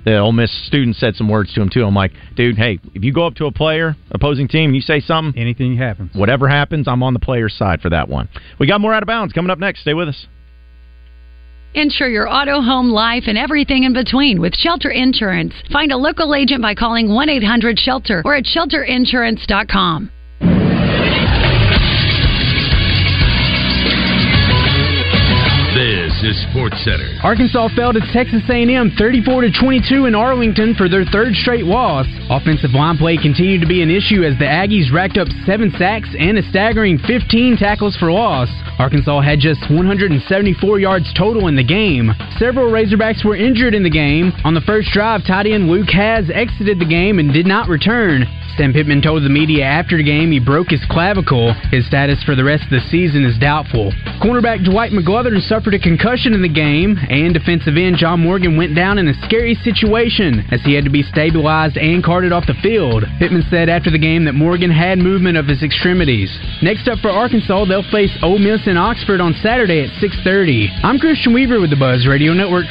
[0.04, 1.84] the Ole Miss student said some words to him too.
[1.84, 4.82] I'm like, dude, hey, if you go up to a player, opposing team, and you
[4.82, 6.14] say something, anything happens.
[6.14, 8.28] Whatever happens, I'm on the player's side for that one.
[8.58, 9.80] We got more out of bounds coming up next.
[9.80, 10.26] Stay with us.
[11.74, 15.54] Insure your auto, home, life, and everything in between with Shelter Insurance.
[15.72, 20.10] Find a local agent by calling 1 800 Shelter or at shelterinsurance.com.
[26.22, 27.18] Is Sports Center.
[27.24, 32.06] Arkansas fell to Texas A&M 34 to 22 in Arlington for their third straight loss.
[32.30, 36.14] Offensive line play continued to be an issue as the Aggies racked up seven sacks
[36.16, 38.48] and a staggering 15 tackles for loss.
[38.78, 42.12] Arkansas had just 174 yards total in the game.
[42.38, 44.32] Several Razorbacks were injured in the game.
[44.44, 48.26] On the first drive, tight end Luke Hasz exited the game and did not return.
[48.56, 51.54] Sam Pittman told the media after the game he broke his clavicle.
[51.72, 53.90] His status for the rest of the season is doubtful.
[54.22, 58.76] Cornerback Dwight McGlothern suffered a concussion in the game, and defensive end John Morgan went
[58.76, 62.54] down in a scary situation as he had to be stabilized and carted off the
[62.62, 63.04] field.
[63.18, 66.28] Pittman said after the game that Morgan had movement of his extremities.
[66.60, 70.68] Next up for Arkansas, they'll face Ole Miss in Oxford on Saturday at 6:30.
[70.84, 72.66] I'm Christian Weaver with the Buzz Radio Network.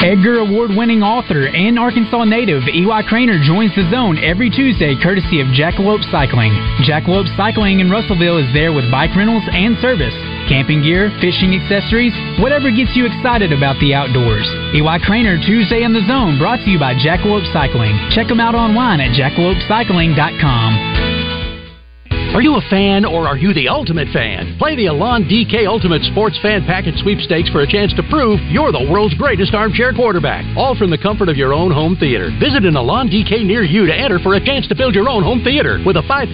[0.00, 5.44] Edgar Award winning author and Arkansas native Eli Cranor joins the zone every Tuesday courtesy
[5.44, 6.56] of Jackalope Cycling.
[6.80, 10.16] Jackalope Cycling in Russellville is there with bike rentals and service,
[10.48, 14.48] camping gear, fishing accessories, whatever gets you excited about the outdoors.
[14.72, 17.92] Eli Cranor Tuesday in the Zone brought to you by Jackalope Cycling.
[18.08, 20.99] Check them out online at jackalopecycling.com.
[22.40, 24.56] Are you a fan or are you the ultimate fan?
[24.56, 28.72] Play the Alon DK Ultimate Sports Fan Package Sweepstakes for a chance to prove you're
[28.72, 30.40] the world's greatest armchair quarterback.
[30.56, 32.32] All from the comfort of your own home theater.
[32.40, 35.20] Visit an Alon DK near you to enter for a chance to build your own
[35.20, 36.32] home theater with a $5,000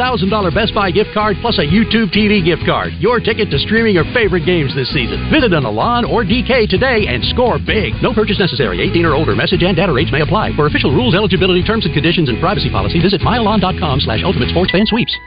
[0.55, 2.95] Best Buy gift card plus a YouTube TV gift card.
[3.03, 5.27] Your ticket to streaming your favorite games this season.
[5.35, 7.99] Visit an Alon or DK today and score big.
[7.99, 8.79] No purchase necessary.
[8.79, 9.35] 18 or older.
[9.35, 10.55] Message and data rates may apply.
[10.55, 14.71] For official rules, eligibility, terms and conditions, and privacy policy, visit myalon.com slash ultimate sports
[14.71, 15.19] fan sweeps.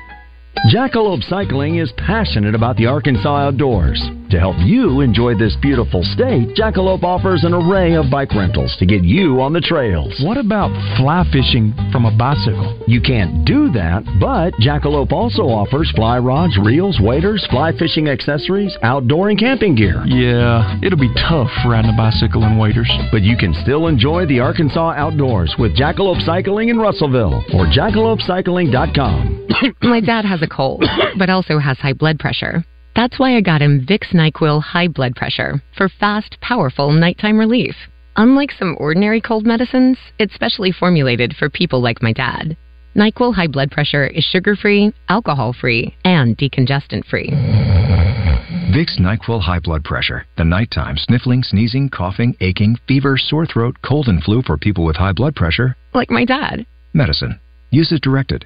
[0.73, 4.01] Jackalope Cycling is passionate about the Arkansas outdoors.
[4.29, 8.85] To help you enjoy this beautiful state, Jackalope offers an array of bike rentals to
[8.85, 10.13] get you on the trails.
[10.23, 12.77] What about fly fishing from a bicycle?
[12.87, 18.77] You can't do that, but Jackalope also offers fly rods, reels, waders, fly fishing accessories,
[18.83, 20.03] outdoor and camping gear.
[20.05, 22.91] Yeah, it'll be tough riding a bicycle and waders.
[23.11, 29.47] But you can still enjoy the Arkansas outdoors with Jackalope Cycling in Russellville or jackalopecycling.com.
[29.81, 30.85] My dad has a cold,
[31.17, 32.63] but also has high blood pressure.
[32.99, 37.73] That's why I got him Vicks NyQuil High Blood Pressure for fast, powerful nighttime relief.
[38.17, 42.57] Unlike some ordinary cold medicines, it's specially formulated for people like my dad.
[42.97, 47.29] NyQuil High Blood Pressure is sugar free, alcohol free, and decongestant free.
[48.75, 50.25] Vicks NyQuil High Blood Pressure.
[50.35, 54.97] The nighttime sniffling, sneezing, coughing, aching, fever, sore throat, cold, and flu for people with
[54.97, 55.77] high blood pressure.
[55.93, 56.65] Like my dad.
[56.93, 57.39] Medicine.
[57.71, 58.45] Use as directed.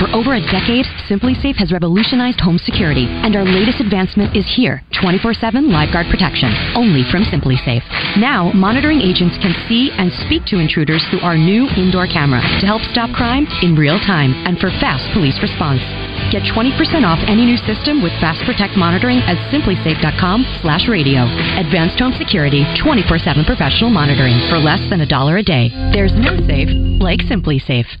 [0.00, 4.80] For over a decade, SimpliSafe has revolutionized home security, and our latest advancement is here
[4.96, 7.84] 24 7 LiveGuard protection, only from SimpliSafe.
[8.16, 12.64] Now, monitoring agents can see and speak to intruders through our new indoor camera to
[12.64, 15.84] help stop crime in real time and for fast police response.
[16.32, 21.28] Get 20% off any new system with Fast Protect monitoring at simplisafe.com slash radio.
[21.60, 25.68] Advanced home security, 24-7 professional monitoring for less than a dollar a day.
[25.92, 26.72] There's no safe
[27.04, 28.00] like SimpliSafe.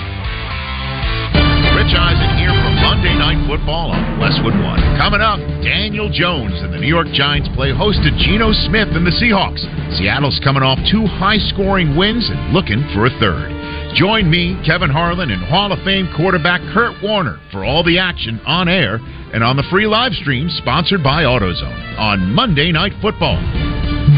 [1.81, 4.77] Rich Eisen here for Monday Night Football on Westwood One.
[5.01, 9.01] Coming up, Daniel Jones and the New York Giants play host to Geno Smith and
[9.01, 9.65] the Seahawks.
[9.97, 13.49] Seattle's coming off two high-scoring wins and looking for a third.
[13.97, 18.39] Join me, Kevin Harlan, and Hall of Fame quarterback Kurt Warner for all the action
[18.45, 19.01] on air
[19.33, 23.41] and on the free live stream sponsored by AutoZone on Monday Night Football.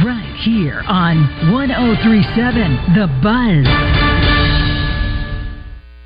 [0.03, 1.23] Right here on
[1.55, 4.12] 1037 The Buzz.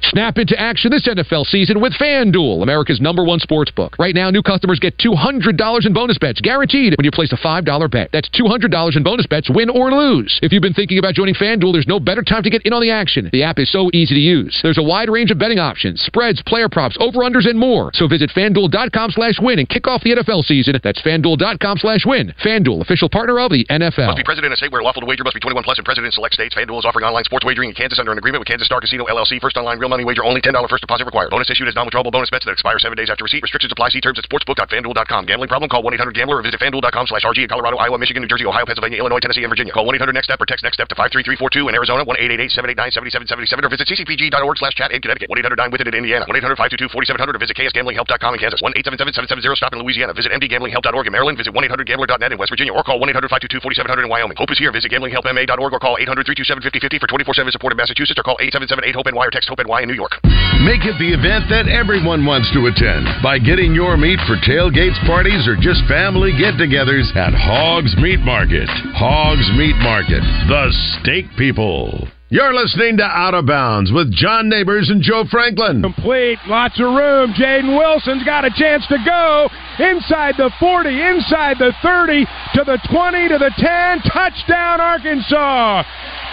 [0.03, 3.95] Snap into action this NFL season with FanDuel, America's number one sports book.
[3.99, 7.91] Right now, new customers get $200 in bonus bets guaranteed when you place a $5
[7.91, 8.09] bet.
[8.13, 10.39] That's $200 in bonus bets, win or lose.
[10.41, 12.81] If you've been thinking about joining FanDuel, there's no better time to get in on
[12.81, 13.29] the action.
[13.31, 14.57] The app is so easy to use.
[14.61, 17.91] There's a wide range of betting options, spreads, player props, over-unders, and more.
[17.93, 20.79] So visit FanDuel.com slash win and kick off the NFL season.
[20.83, 22.33] That's FanDuel.com slash win.
[22.43, 24.07] FanDuel, official partner of the NFL.
[24.07, 25.85] Must be present in a state where lawful to wager must be 21 plus and
[25.85, 26.55] present in select states.
[26.55, 29.05] FanDuel is offering online sports wagering in Kansas under an agreement with Kansas Star Casino
[29.05, 29.41] LLC.
[29.41, 30.41] First online real money wager only.
[30.41, 31.29] $10 first deposit required.
[31.29, 33.43] Bonus issued as non-withdrawable bonus bets that expire seven days after receipt.
[33.43, 33.89] Restrictions apply.
[33.89, 35.25] See terms at sportsbook.fanduel.com.
[35.25, 35.69] Gambling problem?
[35.69, 38.99] Call 1-800-GAMBLER or visit fanduel.com slash RG in Colorado, Iowa, Michigan, New Jersey, Ohio, Pennsylvania,
[38.99, 39.73] Illinois, Tennessee, and Virginia.
[39.73, 44.91] Call 1-800-NEXT-STEP or text NEXT-STEP to 53342 in Arizona, 1-888-789-7777 or visit ccpg.org slash chat
[44.91, 45.29] in Connecticut.
[45.29, 46.25] 1-800-9-WITH-IT in Indiana.
[46.27, 48.61] 1-800-522-4700 or visit ksgamblinghelp.com in Kansas.
[48.61, 50.13] 1-877-770-STOP in Louisiana.
[50.13, 51.37] Visit mdgamblinghelp.org in Maryland.
[51.37, 54.37] Visit 1-800-GAMBLER.net in West Virginia or call 1-800-522-4700 in Wyoming.
[54.37, 54.71] Hope is here.
[54.71, 59.49] Visit gamblinghelpma.org or call 800-327-5050 for 24-7 support in Massachusetts or call 877-8-HOPE-NY or text
[59.49, 60.17] HOPE-NY in New York.
[60.65, 64.97] Make it the event that everyone wants to attend by getting your meat for tailgates,
[65.05, 68.65] parties, or just family get togethers at Hogs Meat Market.
[68.97, 72.09] Hogs Meat Market, the steak people.
[72.29, 75.81] You're listening to Out of Bounds with John Neighbors and Joe Franklin.
[75.81, 77.31] Complete, lots of room.
[77.31, 79.47] Jaden Wilson's got a chance to go
[79.79, 84.11] inside the 40, inside the 30, to the 20, to the 10.
[84.11, 85.83] Touchdown, Arkansas!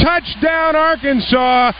[0.02, 1.72] Touchdown, Arkansas!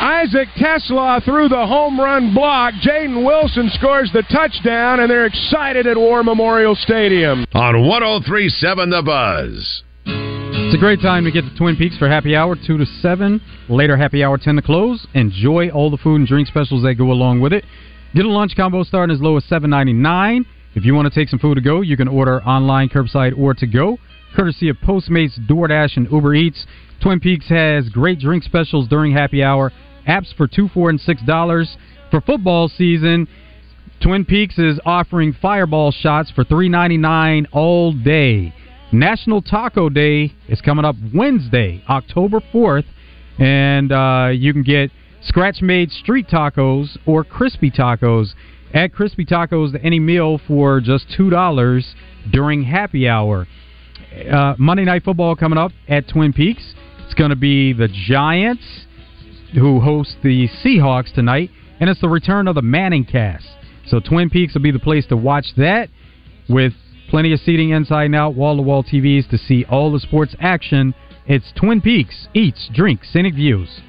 [0.00, 2.72] Isaac TeSlaa threw the home run block.
[2.74, 7.44] Jaden Wilson scores the touchdown, and they're excited at War Memorial Stadium.
[7.52, 9.82] On 1037 The Buzz.
[10.06, 13.40] It's a great time to get to Twin Peaks for happy hour, 2 to 7.
[13.68, 15.04] Later, happy hour, 10 to close.
[15.14, 17.64] Enjoy all the food and drink specials that go along with it.
[18.14, 20.44] Get a lunch combo starting as low as $7.99.
[20.76, 23.52] If you want to take some food to go, you can order online, curbside, or
[23.54, 23.98] to go,
[24.36, 26.66] courtesy of Postmates, DoorDash, and Uber Eats.
[27.02, 29.72] Twin Peaks has great drink specials during happy hour.
[30.08, 31.76] Apps for two, four, and six dollars.
[32.10, 33.28] For football season,
[34.02, 38.54] Twin Peaks is offering fireball shots for three ninety nine all day.
[38.90, 42.86] National Taco Day is coming up Wednesday, October fourth,
[43.38, 44.90] and uh, you can get
[45.22, 48.28] scratch made street tacos or crispy tacos.
[48.72, 51.94] Add crispy tacos to any meal for just two dollars
[52.32, 53.46] during happy hour.
[54.30, 56.74] Uh, Monday Night Football coming up at Twin Peaks.
[57.04, 58.86] It's going to be the Giants
[59.54, 63.46] who host the Seahawks tonight, and it's the return of the ManningCast.
[63.86, 65.88] So Twin Peaks will be the place to watch that
[66.48, 66.72] with
[67.08, 70.36] Plenty of seating inside and out, wall to wall TVs to see all the sports
[70.40, 70.94] action.
[71.26, 72.28] It's Twin Peaks.
[72.34, 73.80] Eats, drink, scenic views.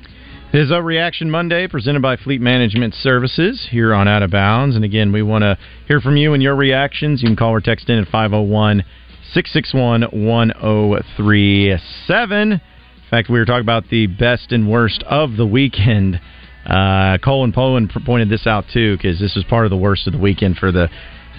[0.53, 4.77] It is Reaction Monday presented by Fleet Management Services here on Out of Bounds.
[4.77, 7.21] And again, we want to hear from you and your reactions.
[7.21, 8.85] You can call or text in at 501
[9.33, 12.61] 661 1037.
[13.09, 16.21] In fact, we were talking about the best and worst of the weekend.
[16.63, 20.13] Uh, Colin Poland pointed this out too because this was part of the worst of
[20.13, 20.89] the weekend for the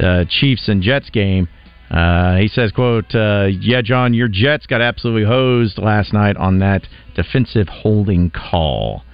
[0.00, 1.46] uh, Chiefs and Jets game.
[1.88, 6.59] Uh, he says, "quote uh, Yeah, John, your Jets got absolutely hosed last night on
[6.59, 9.04] that defensive holding call."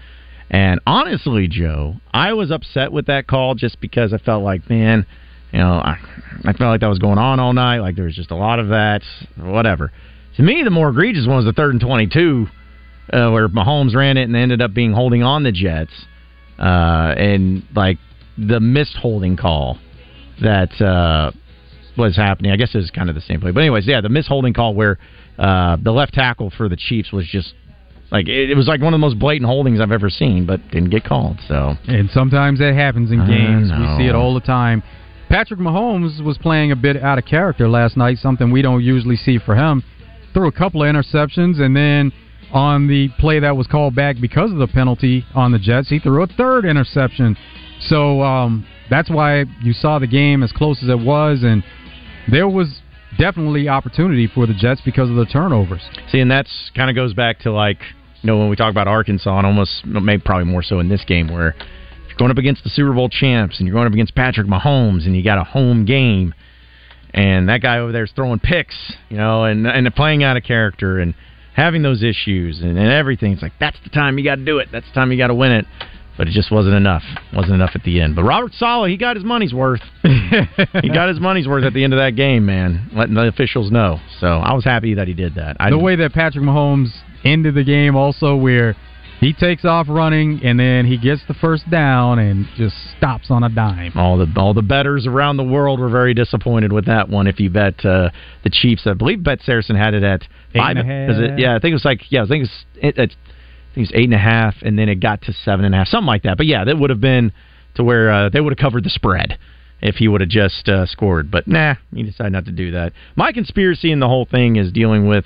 [0.51, 5.05] And honestly, Joe, I was upset with that call just because I felt like, man,
[5.53, 5.99] you know, I,
[6.47, 7.81] I felt like that was going on all night.
[7.81, 9.03] Like there was just a lot of that,
[9.37, 9.93] whatever.
[10.37, 12.47] To me, the more egregious one was the third and twenty-two,
[13.13, 15.93] uh, where Mahomes ran it and ended up being holding on the Jets,
[16.59, 17.99] uh, and like
[18.37, 19.79] the missed holding call
[20.43, 21.31] that uh,
[21.97, 22.53] was happening.
[22.53, 24.53] I guess it was kind of the same play, but anyways, yeah, the missed holding
[24.53, 24.99] call where
[25.39, 27.55] uh, the left tackle for the Chiefs was just
[28.11, 30.61] like it, it was like one of the most blatant holdings I've ever seen, but
[30.71, 31.39] didn't get called.
[31.49, 33.71] So And sometimes that happens in games.
[33.71, 34.83] We see it all the time.
[35.29, 39.17] Patrick Mahomes was playing a bit out of character last night, something we don't usually
[39.17, 39.83] see for him.
[40.37, 42.13] Threw a couple of interceptions, and then
[42.53, 45.99] on the play that was called back because of the penalty on the Jets, he
[45.99, 47.39] threw a third interception.
[47.81, 51.65] So um, that's why you saw the game as close as it was, and
[52.31, 52.83] there was
[53.19, 55.81] definitely opportunity for the Jets because of the turnovers.
[56.13, 57.79] See, and that's kind of goes back to like
[58.21, 61.03] you know when we talk about Arkansas, and almost maybe probably more so in this
[61.07, 61.55] game where
[62.09, 65.07] you're going up against the Super Bowl champs and you're going up against Patrick Mahomes
[65.07, 66.35] and you got a home game,
[67.17, 68.77] and that guy over there is throwing picks,
[69.09, 71.15] you know, and and playing out of character and
[71.55, 73.33] having those issues and, and everything.
[73.33, 74.69] It's like that's the time you got to do it.
[74.71, 75.65] That's the time you got to win it.
[76.19, 77.03] But it just wasn't enough.
[77.35, 78.17] wasn't enough at the end.
[78.17, 79.83] But Robert Saleh, he got his money's worth.
[80.03, 82.91] he got his money's worth at the end of that game, man.
[82.95, 84.01] Letting the officials know.
[84.19, 85.59] So I was happy that he did that.
[85.61, 86.89] I the way that Patrick Mahomes
[87.23, 88.77] ended the game, also where
[89.21, 93.43] he takes off running and then he gets the first down and just stops on
[93.43, 93.93] a dime.
[93.97, 97.27] All the all the betters around the world were very disappointed with that one.
[97.27, 98.11] If you bet uh,
[98.45, 100.23] the Chiefs, I believe Bet Saracen had it at
[100.55, 100.77] Eight five.
[100.77, 101.11] and a half.
[101.11, 101.39] It?
[101.39, 103.81] Yeah, I think it was like yeah, I think it's it, it's I think it
[103.81, 106.07] was eight and a half, and then it got to seven and a half, something
[106.07, 106.37] like that.
[106.37, 107.33] But yeah, that would have been
[107.77, 109.39] to where uh, they would have covered the spread
[109.83, 111.31] if he would have just uh, scored.
[111.31, 112.93] But nah, he decided not to do that.
[113.17, 115.25] My conspiracy in the whole thing is dealing with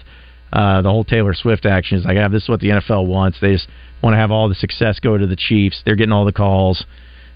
[0.52, 1.98] uh, the whole Taylor Swift action.
[1.98, 3.38] Is like, ah, this is what the NFL wants.
[3.40, 3.68] They just
[4.02, 5.82] want to have all the success go to the Chiefs.
[5.84, 6.84] They're getting all the calls,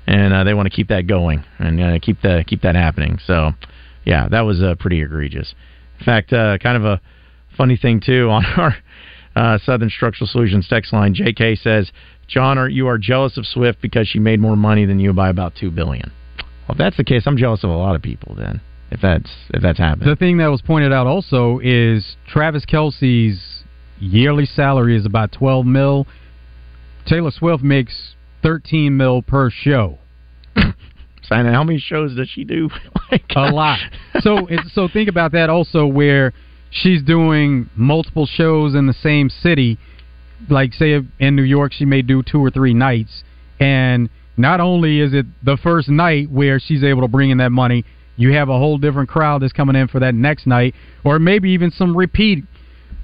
[0.07, 3.19] and uh, they want to keep that going and uh, keep the keep that happening.
[3.25, 3.53] So,
[4.05, 5.55] yeah, that was uh, pretty egregious.
[5.99, 7.01] In fact, uh, kind of a
[7.57, 8.77] funny thing too on our
[9.37, 11.15] uh, Southern Structural Solutions text line.
[11.15, 11.57] J.K.
[11.57, 11.91] says,
[12.29, 15.29] "John, are you are jealous of Swift because she made more money than you by
[15.29, 16.13] about two billion?
[16.39, 18.35] Well, if that's the case, I'm jealous of a lot of people.
[18.35, 18.61] Then,
[18.95, 23.65] if that's if that's happening, The thing that was pointed out also is Travis Kelce's
[23.99, 26.07] yearly salary is about 12 mil.
[27.05, 29.99] Taylor Swift makes 13 mil per show.
[31.25, 32.71] Sign how many shows does she do?
[33.37, 33.81] a lot.
[34.21, 36.33] So it, so think about that also where
[36.71, 39.77] she's doing multiple shows in the same city.
[40.49, 43.25] Like say in New York she may do two or three nights
[43.59, 47.51] and not only is it the first night where she's able to bring in that
[47.51, 47.85] money,
[48.17, 50.75] you have a whole different crowd that's coming in for that next night
[51.05, 52.45] or maybe even some repeat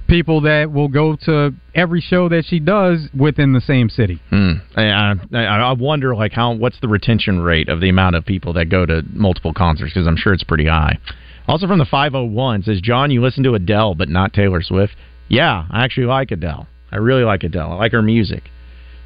[0.07, 4.21] people that will go to every show that she does within the same city.
[4.29, 4.53] Hmm.
[4.75, 8.53] I, I, I wonder like how what's the retention rate of the amount of people
[8.53, 10.99] that go to multiple concerts because I'm sure it's pretty high.
[11.47, 14.95] Also from the 501 says John, you listen to Adele but not Taylor Swift.
[15.29, 16.67] Yeah, I actually like Adele.
[16.91, 17.71] I really like Adele.
[17.71, 18.49] I like her music.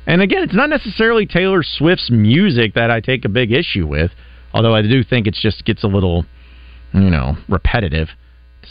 [0.08, 4.12] And again, it's not necessarily Taylor Swift's music that I take a big issue with,
[4.56, 6.26] although I do think it just gets a little,
[6.94, 8.08] you know, repetitive.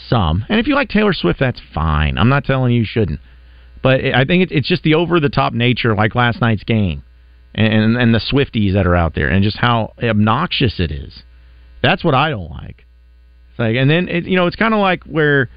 [0.09, 2.17] Some, and if you like Taylor Swift, that's fine.
[2.17, 3.21] I'm not telling you shouldn't,
[3.81, 7.01] but I think it's just the over the top nature, like last night's game,
[7.53, 11.23] and and the Swifties that are out there, and just how obnoxious it is.
[11.81, 12.83] That's what I don't like.
[13.51, 15.49] It's like, and then it, you know, it's kind of like where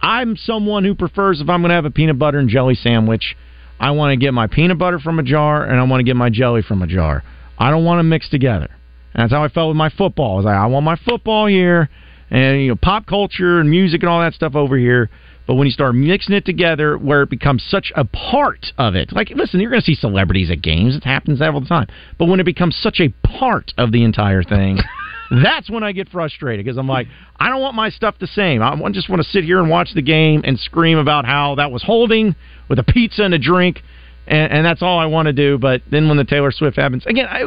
[0.00, 3.36] I'm someone who prefers if I'm going to have a peanut butter and jelly sandwich,
[3.80, 6.14] I want to get my peanut butter from a jar and I want to get
[6.14, 7.24] my jelly from a jar.
[7.58, 8.68] I don't want to mix together.
[9.14, 10.34] That's how I felt with my football.
[10.34, 11.88] I was like, I want my football here,
[12.30, 15.10] and you know, pop culture and music and all that stuff over here.
[15.46, 19.12] But when you start mixing it together, where it becomes such a part of it,
[19.12, 20.94] like listen, you're going to see celebrities at games.
[20.94, 21.88] It happens all the time.
[22.18, 24.78] But when it becomes such a part of the entire thing.
[25.30, 27.06] That's when I get frustrated because I'm like,
[27.38, 28.62] I don't want my stuff the same.
[28.62, 31.70] I just want to sit here and watch the game and scream about how that
[31.70, 32.34] was holding
[32.68, 33.80] with a pizza and a drink,
[34.26, 35.56] and, and that's all I want to do.
[35.56, 37.42] But then when the Taylor Swift happens again, I,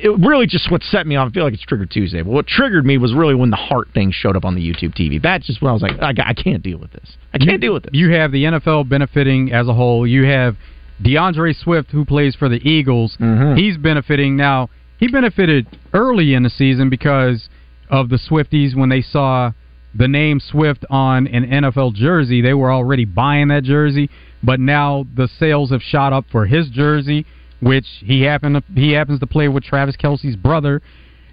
[0.00, 1.28] it really just what set me off.
[1.28, 3.88] I feel like it's Trigger Tuesday, but what triggered me was really when the heart
[3.92, 5.20] thing showed up on the YouTube TV.
[5.20, 7.16] That's just when I was like, I, I can't deal with this.
[7.34, 7.90] I can't deal with this.
[7.94, 10.06] You have the NFL benefiting as a whole.
[10.06, 10.56] You have
[11.02, 13.16] DeAndre Swift, who plays for the Eagles.
[13.20, 13.56] Mm-hmm.
[13.56, 14.70] He's benefiting now.
[14.98, 17.48] He benefited early in the season because
[17.90, 19.52] of the Swifties when they saw
[19.94, 22.40] the name Swift on an NFL jersey.
[22.40, 24.10] They were already buying that jersey,
[24.42, 27.26] but now the sales have shot up for his jersey,
[27.60, 30.80] which he happened to, he happens to play with Travis Kelce's brother,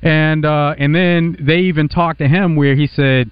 [0.02, 3.30] and uh, and then they even talked to him where he said.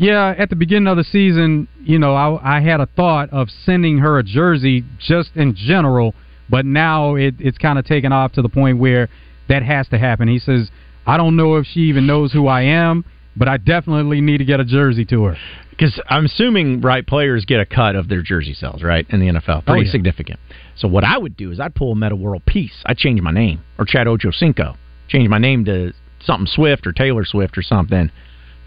[0.00, 3.48] Yeah, at the beginning of the season, you know, I, I had a thought of
[3.50, 6.14] sending her a jersey just in general,
[6.48, 9.08] but now it, it's kind of taken off to the point where
[9.48, 10.28] that has to happen.
[10.28, 10.70] He says,
[11.04, 13.04] I don't know if she even knows who I am,
[13.36, 15.36] but I definitely need to get a jersey to her.
[15.70, 19.26] Because I'm assuming right players get a cut of their jersey sales, right, in the
[19.26, 19.90] NFL, pretty Oh, yeah.
[19.90, 20.38] significant.
[20.78, 22.82] So what I would do is I'd pull a Meta World Peace.
[22.86, 24.76] I'd change my name or Chad Ochocinco,
[25.08, 28.10] change my name to something Swift or Taylor Swift or something,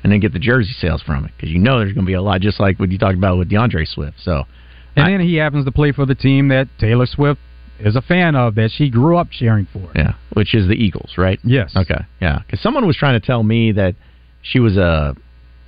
[0.04, 2.14] and then get the jersey sales from it because you know there's going to be
[2.14, 4.18] a lot, just like what you talked about with DeAndre Swift.
[4.22, 4.46] So
[4.96, 7.40] And then he happens to play for the team that Taylor Swift
[7.80, 9.92] is a fan of, that she grew up cheering for.
[9.96, 11.40] Yeah, which is the Eagles, right?
[11.44, 11.76] Yes.
[11.76, 12.06] Okay.
[12.20, 13.96] Yeah, because someone was trying to tell me that
[14.42, 15.16] she was a.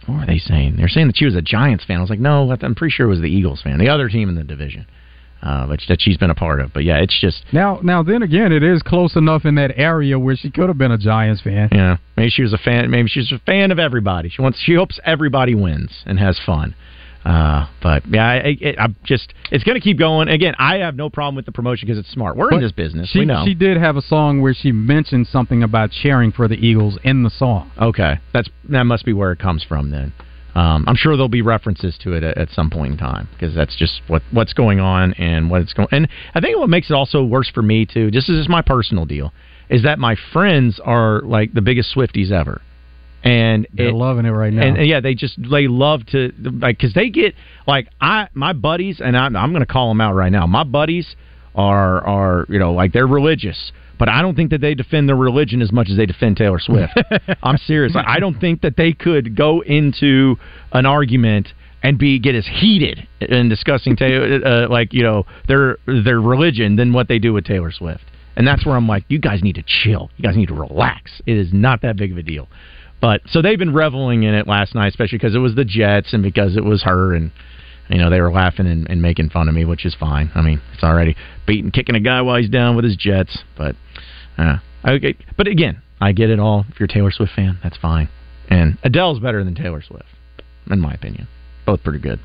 [0.06, 0.76] What were they saying?
[0.76, 1.98] They're saying that she was a Giants fan.
[1.98, 4.28] I was like, no, I'm pretty sure it was the Eagles fan, the other team
[4.28, 4.86] in the division,
[5.44, 6.74] uh, which that she's been a part of.
[6.74, 10.18] But yeah, it's just Now, now then again, it is close enough in that area
[10.18, 11.70] where she could have been a Giants fan.
[11.72, 12.90] Yeah, maybe she was a fan.
[12.90, 14.30] Maybe she's a fan of everybody.
[14.30, 14.60] She wants.
[14.60, 16.76] She hopes everybody wins and has fun.
[17.26, 19.34] Uh, but yeah, I, I, I'm just.
[19.52, 20.28] It's going to keep going.
[20.28, 22.36] Again, I have no problem with the promotion because it's smart.
[22.36, 23.10] We're in this business.
[23.10, 23.44] She, we know.
[23.46, 27.24] she did have a song where she mentioned something about cheering for the Eagles in
[27.24, 27.72] the song.
[27.82, 30.14] Okay, that's that must be where it comes from then.
[30.56, 33.56] Um, I'm sure there'll be references to it at, at some point in time because
[33.56, 35.88] that's just what what's going on and what it's going.
[35.92, 39.06] And I think what makes it also worse for me too, just as my personal
[39.06, 39.34] deal,
[39.70, 42.62] is that my friends are like the biggest Swifties ever,
[43.24, 44.62] and They're it- loving it right now.
[44.62, 47.34] and, and yeah, they just they love to like because they get
[47.66, 50.46] like I my buddies and I'm, I'm going to call them out right now.
[50.46, 51.16] My buddies
[51.56, 55.16] are are you know like they're religious, but I don't think that they defend their
[55.16, 56.94] religion as much as they defend Taylor Swift.
[57.44, 57.96] I'm serious.
[57.96, 60.36] I don't think that they could go into
[60.72, 61.50] an argument
[61.84, 66.76] and be get as heated in discussing Taylor uh, like you know their their religion
[66.76, 68.04] than what they do with Taylor Swift.
[68.36, 70.10] And that's where I'm like, you guys need to chill.
[70.18, 71.22] You guys need to relax.
[71.28, 72.48] It is not that big of a deal.
[73.00, 76.14] But so they've been reveling in it last night, especially because it was the Jets
[76.14, 77.32] and because it was her, and
[77.94, 80.32] you know they were laughing and, and making fun of me, which is fine.
[80.34, 81.16] I mean, it's already
[81.46, 83.38] beating, kicking a guy while he's down with his Jets.
[83.56, 83.76] But
[84.38, 86.66] uh, okay, but again, I get it all.
[86.70, 88.10] If you're a Taylor Swift fan, that's fine.
[88.50, 90.10] And Adele's better than Taylor Swift,
[90.70, 91.28] in my opinion.
[91.66, 92.20] Both pretty good.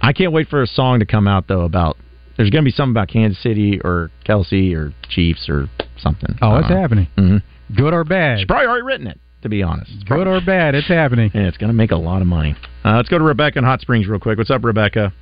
[0.00, 1.96] I can't wait for a song to come out though about.
[2.36, 6.36] There's going to be something about Kansas City or Kelce or Chiefs or something.
[6.42, 7.08] Oh, it's happening.
[7.16, 7.74] Mm-hmm.
[7.74, 8.38] Good or bad?
[8.38, 9.90] She's probably already written it, to be honest.
[9.94, 11.30] It's Good or bad, it's happening.
[11.32, 12.54] Yeah, it's going to make a lot of money.
[12.84, 14.38] Uh, let's go to Rebecca in Hot Springs real quick.
[14.38, 15.12] What's up, Rebecca?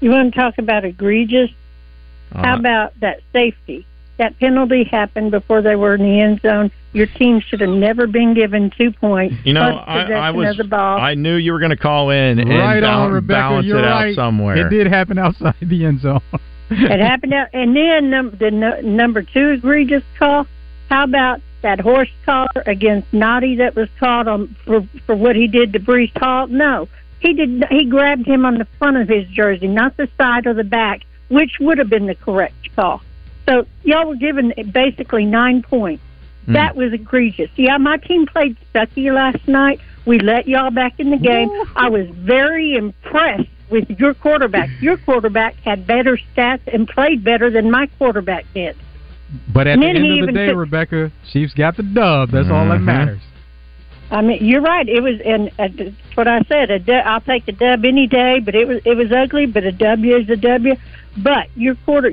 [0.00, 1.50] You want to talk about egregious?
[2.32, 3.86] Uh, How about that safety?
[4.18, 6.72] That penalty happened before they were in the end zone.
[6.92, 9.36] Your team should have never been given two points.
[9.44, 10.56] You know, I, I was.
[10.56, 10.98] the ball.
[10.98, 13.38] I knew you were going to call in and right bal- on, Rebecca.
[13.38, 14.66] balance You're it out somewhere.
[14.66, 16.20] It did happen outside the end zone.
[16.70, 20.46] it happened out, and then num- the no, number two egregious call.
[20.88, 25.46] How about that horse collar against Naughty that was called on for for what he
[25.46, 26.46] did to Breece Hall?
[26.46, 26.88] No,
[27.20, 27.64] he did.
[27.70, 31.02] He grabbed him on the front of his jersey, not the side or the back,
[31.28, 33.02] which would have been the correct call.
[33.48, 36.02] So y'all were given basically nine points.
[36.46, 36.52] Hmm.
[36.52, 37.50] That was egregious.
[37.56, 39.80] Yeah, my team played Stucky last night.
[40.04, 41.50] We let y'all back in the game.
[41.76, 44.70] I was very impressed with your quarterback.
[44.80, 48.76] Your quarterback had better stats and played better than my quarterback did.
[49.52, 52.30] But at And the end of the day, took- Rebecca, Chiefs got the dub.
[52.30, 52.84] That's all that Mhm.
[52.84, 53.20] matters.
[54.10, 54.88] I mean, you're right.
[54.88, 56.70] It was, and uh, that's what I said.
[56.70, 59.44] A du- I'll take a dub any day, but it was it was ugly.
[59.46, 60.74] But a W is a W.
[61.18, 62.10] But your quarter,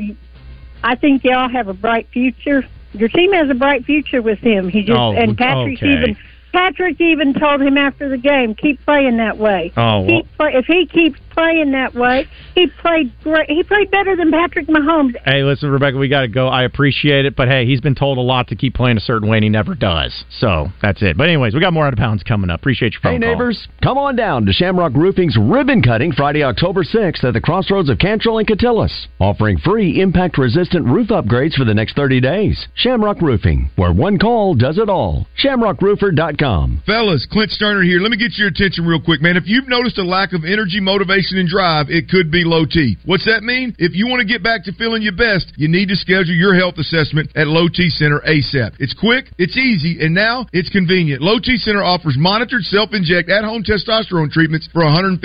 [0.84, 2.66] I think y'all have a bright future.
[2.94, 4.68] Your team has a bright future with him.
[4.68, 5.94] He just Oh, and Patrick okay.
[5.94, 6.18] even
[6.52, 9.72] Patrick even told him after the game, keep playing that way.
[9.78, 13.50] Oh, well- keep play, if he keeps playing that way, he played great.
[13.50, 15.14] He played better than Patrick Mahomes.
[15.26, 16.48] Hey, listen, Rebecca, we got to go.
[16.48, 19.30] I appreciate it, but hey, he's been told a lot to keep playing a certain
[19.30, 20.24] way, and he never does.
[20.40, 21.18] So that's it.
[21.18, 22.62] But anyways, we got more out of bounds coming up.
[22.62, 23.30] Appreciate your phone Hey call.
[23.32, 27.90] neighbors, come on down to Shamrock Roofing's ribbon cutting Friday, October 6th at the crossroads
[27.90, 32.68] of Cantrell and Catillus, offering free impact resistant roof upgrades for the next 30 days.
[32.76, 35.28] Shamrock Roofing, where one call does it all.
[35.44, 36.84] ShamrockRoofer.com.
[36.86, 38.00] Fellas, Clint Stoerner here.
[38.00, 39.38] Let me get your attention real quick, man.
[39.38, 42.98] If you've noticed a lack of energy, motivation, and drive, it could be low T.
[43.06, 43.76] What's that mean?
[43.78, 46.54] If you want to get back to feeling your best, you need to schedule your
[46.54, 48.76] health assessment at Low T Center ASAP.
[48.80, 51.22] It's quick, it's easy, and now it's convenient.
[51.22, 55.22] Low T Center offers monitored self-inject at-home testosterone treatments for $155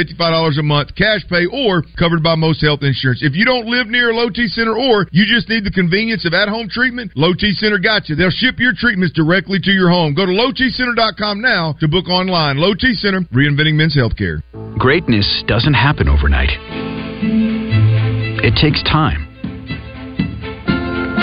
[0.59, 3.23] a month, cash pay, or covered by most health insurance.
[3.23, 6.25] If you don't live near a Low T Center or you just need the convenience
[6.27, 8.17] of at-home treatment, Low T Center got you.
[8.17, 10.15] They'll ship your treatments directly to your home.
[10.15, 12.59] Go to lowtcenter.com now to book online.
[12.59, 14.43] Low T Center, reinventing men's healthcare.
[14.81, 16.49] Greatness doesn't happen overnight.
[18.43, 19.29] It takes time,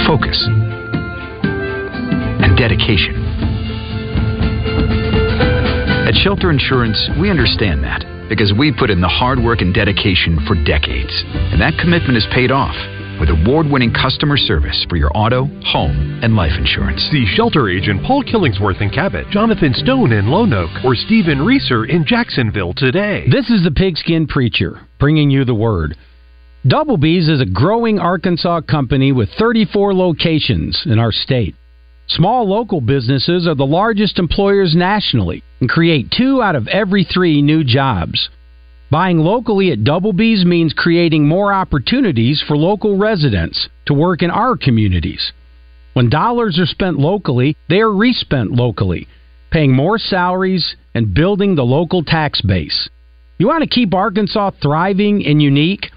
[0.06, 0.46] focus,
[2.38, 3.16] and dedication.
[6.06, 10.38] At Shelter Insurance, we understand that because we put in the hard work and dedication
[10.46, 11.24] for decades.
[11.52, 12.76] And that commitment is paid off
[13.20, 17.02] with award winning customer service for your auto, home, and life insurance.
[17.12, 21.86] See shelter agent Paul Killingsworth in Cabot, Jonathan Stone in Lone Oak, or Stephen Reeser
[21.86, 23.26] in Jacksonville today.
[23.32, 25.96] This is the Pigskin Preacher, bringing you the word.
[26.68, 31.56] Double B's is a growing Arkansas company with 34 locations in our state.
[32.08, 37.42] Small local businesses are the largest employers nationally and create two out of every three
[37.42, 38.30] new jobs.
[38.90, 44.32] Buying locally at Double B's means creating more opportunities for local residents to work in
[44.32, 45.34] our communities.
[45.92, 49.10] When dollars are spent locally, they are respent locally,
[49.52, 52.90] paying more salaries and building the local tax base.
[53.38, 55.92] You want to keep Arkansas thriving and unique?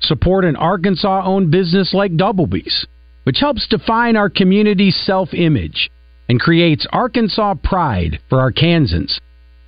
[0.00, 2.86] Support an Arkansas owned business like Double B's,
[3.24, 5.90] which helps define our community's self image
[6.26, 9.18] and creates Arkansas pride for Arkansans.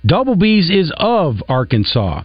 [0.03, 2.23] Double B's is of Arkansas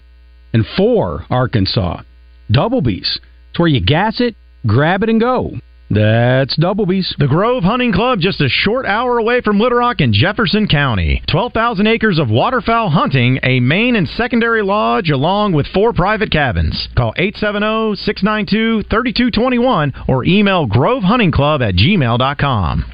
[0.53, 2.03] and for Arkansas.
[2.51, 3.20] Double B's.
[3.51, 4.36] It's where you gas it,
[4.66, 5.53] grab it, and go.
[5.90, 7.14] That's Double B's.
[7.18, 11.22] The Grove Hunting Club, just a short hour away from Little Rock in Jefferson County.
[11.30, 16.88] 12,000 acres of waterfowl hunting, a main and secondary lodge, along with four private cabins.
[16.94, 22.84] Call 870 692 3221 or email grovehuntingclub at gmail.com.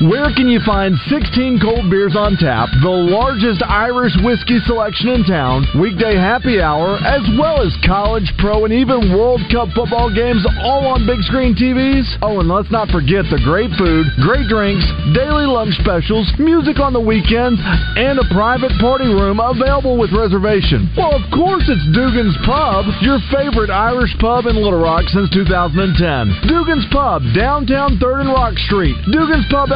[0.00, 5.28] Where can you find 16 cold beers on tap, the largest Irish whiskey selection in
[5.28, 10.40] town, weekday happy hour, as well as college, pro, and even World Cup football games
[10.64, 12.16] all on big screen TVs?
[12.24, 16.96] Oh, and let's not forget the great food, great drinks, daily lunch specials, music on
[16.96, 17.60] the weekends,
[18.00, 20.88] and a private party room available with reservation.
[20.96, 26.48] Well, of course it's Dugan's Pub, your favorite Irish pub in Little Rock since 2010.
[26.48, 28.96] Dugan's Pub, downtown 3rd and Rock Street.
[29.12, 29.68] Dugan's Pub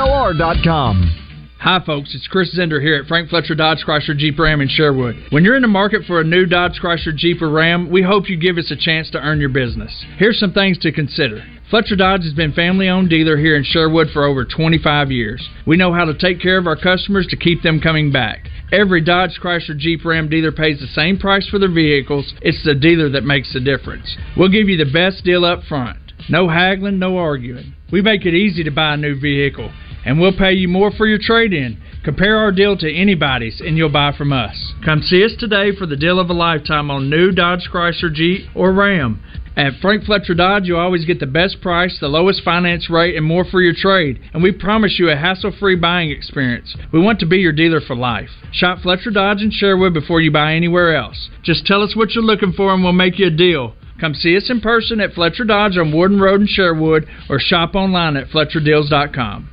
[1.59, 2.15] Hi, folks.
[2.15, 5.17] It's Chris Zender here at Frank Fletcher Dodge Chrysler Jeep Ram in Sherwood.
[5.31, 8.29] When you're in the market for a new Dodge Chrysler Jeep or Ram, we hope
[8.29, 10.05] you give us a chance to earn your business.
[10.17, 11.43] Here's some things to consider.
[11.69, 15.45] Fletcher Dodge has been family owned dealer here in Sherwood for over 25 years.
[15.67, 18.49] We know how to take care of our customers to keep them coming back.
[18.71, 22.33] Every Dodge Chrysler Jeep Ram dealer pays the same price for their vehicles.
[22.41, 24.17] It's the dealer that makes the difference.
[24.37, 25.99] We'll give you the best deal up front.
[26.29, 27.75] No haggling, no arguing.
[27.93, 29.71] We make it easy to buy a new vehicle,
[30.05, 31.78] and we'll pay you more for your trade in.
[32.05, 34.74] Compare our deal to anybody's, and you'll buy from us.
[34.84, 38.46] Come see us today for the deal of a lifetime on new Dodge Chrysler Jeep
[38.55, 39.22] or Ram.
[39.57, 43.24] At Frank Fletcher Dodge, you always get the best price, the lowest finance rate, and
[43.24, 44.20] more for your trade.
[44.34, 46.76] And we promise you a hassle free buying experience.
[46.92, 48.30] We want to be your dealer for life.
[48.52, 51.30] Shop Fletcher Dodge in Sherwood before you buy anywhere else.
[51.44, 53.74] Just tell us what you're looking for, and we'll make you a deal.
[54.00, 57.76] Come see us in person at Fletcher Dodge on Warden Road in Sherwood or shop
[57.76, 59.50] online at FletcherDeals.com.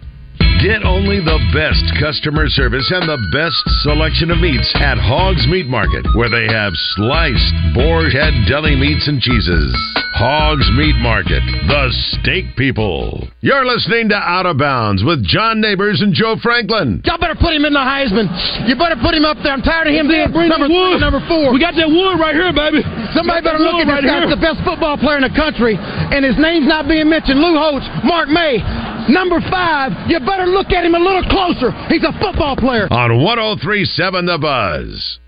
[0.61, 5.65] Get only the best customer service and the best selection of meats at Hogs Meat
[5.65, 9.73] Market, where they have sliced boar head deli meats and cheeses.
[10.13, 13.25] Hogs Meat Market, the steak people.
[13.41, 17.01] You're listening to Out of Bounds with John Neighbors and Joe Franklin.
[17.09, 18.29] Y'all better put him in the Heisman.
[18.69, 19.57] You better put him up there.
[19.57, 21.49] I'm tired of him being number three, number four.
[21.49, 22.85] We got that wood right here, baby.
[23.17, 24.37] Somebody better look at this right guy's here.
[24.37, 27.41] the best football player in the country, and his name's not being mentioned.
[27.41, 28.61] Lou Holtz, Mark May,
[29.09, 29.93] number five.
[30.09, 31.71] You better look at him a little closer.
[31.87, 32.87] He's a football player.
[32.91, 35.19] On 1037 The Buzz.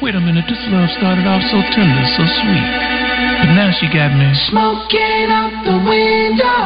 [0.00, 2.66] Wait a minute, this love started off so tender, so sweet.
[3.42, 6.62] But now she got me smoking out the window.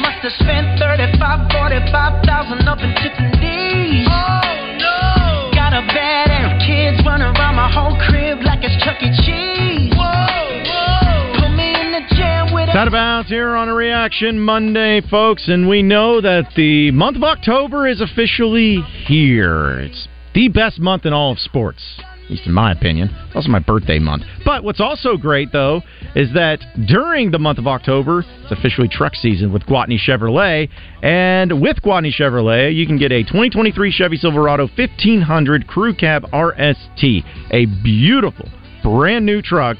[0.00, 3.27] Must have spent 35, 45,000 up in Tiffany's.
[12.78, 17.16] Out of bounds here on a reaction Monday, folks, and we know that the month
[17.16, 19.80] of October is officially here.
[19.80, 21.82] It's the best month in all of sports.
[21.98, 23.10] at least in my opinion.
[23.26, 24.22] It's also my birthday month.
[24.44, 25.82] But what's also great, though,
[26.14, 30.68] is that during the month of October, it's officially truck season with Gwatney Chevrolet.
[31.02, 37.24] And with Gwatney Chevrolet, you can get a 2023 Chevy Silverado 1500 Crew Cab RST,
[37.50, 38.48] a beautiful,
[38.84, 39.78] brand new truck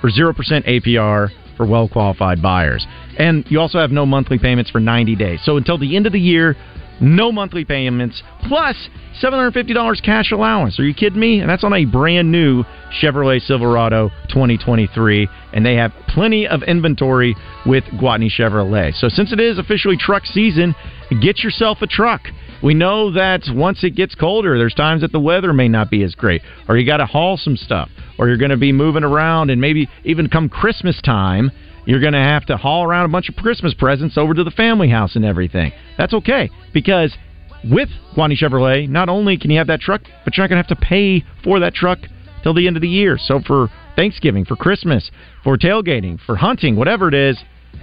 [0.00, 0.32] for 0%
[0.68, 2.86] APR for well qualified buyers.
[3.18, 5.40] And you also have no monthly payments for 90 days.
[5.44, 6.56] So until the end of the year,
[7.02, 8.76] no monthly payments, plus
[9.22, 10.80] $750 cash allowance.
[10.80, 11.40] Are you kidding me?
[11.40, 12.64] And that's on a brand new
[13.02, 15.28] Chevrolet Silverado 2023.
[15.52, 17.36] And they have plenty of inventory
[17.66, 18.94] with Gwatney Chevrolet.
[18.94, 20.74] So since it is officially truck season,
[21.20, 22.22] get yourself a truck.
[22.62, 26.02] We know that once it gets colder, there's times that the weather may not be
[26.02, 27.88] as great, or you got to haul some stuff,
[28.18, 31.50] or you're going to be moving around, and maybe even come Christmas time,
[31.86, 34.50] you're going to have to haul around a bunch of Christmas presents over to the
[34.50, 35.72] family house and everything.
[35.96, 37.16] That's okay because
[37.64, 40.68] with Gwatney Chevrolet, not only can you have that truck, but you're not going to
[40.68, 41.98] have to pay for that truck
[42.42, 43.18] till the end of the year.
[43.18, 45.10] So for Thanksgiving, for Christmas,
[45.42, 47.38] for tailgating, for hunting, whatever it is,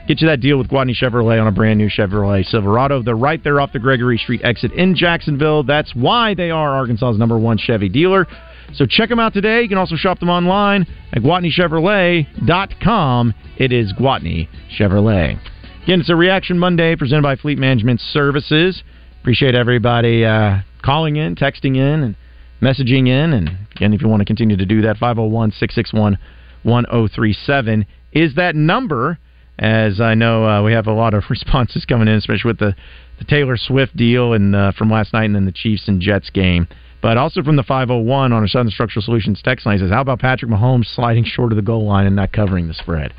[0.08, 3.04] get you that deal with Gwatney Chevrolet on a brand new Chevrolet Silverado.
[3.04, 5.64] They're right there off the Gregory Street exit in Jacksonville.
[5.64, 8.26] That's why they are Arkansas's number one Chevy dealer.
[8.74, 9.62] So check them out today.
[9.62, 13.34] You can also shop them online at GwatneyChevrolet.com.
[13.58, 15.40] It is Gwatney Chevrolet.
[15.84, 18.84] Again, it's a Reaction Monday presented by Fleet Management Services.
[19.22, 22.18] Appreciate everybody uh, calling in, texting in, and
[22.62, 23.32] messaging in.
[23.34, 26.18] And again, if you want to continue to do that, 501 661
[26.64, 29.18] 1037 is that number.
[29.60, 32.76] As I know, uh, we have a lot of responses coming in, especially with the,
[33.20, 36.30] the Taylor Swift deal and uh, from last night and then the Chiefs and Jets
[36.30, 36.68] game.
[37.02, 40.20] But also from the 501 on our Southern Structural Solutions text line says, How about
[40.20, 43.14] Patrick Mahomes sliding short of the goal line and not covering the spread?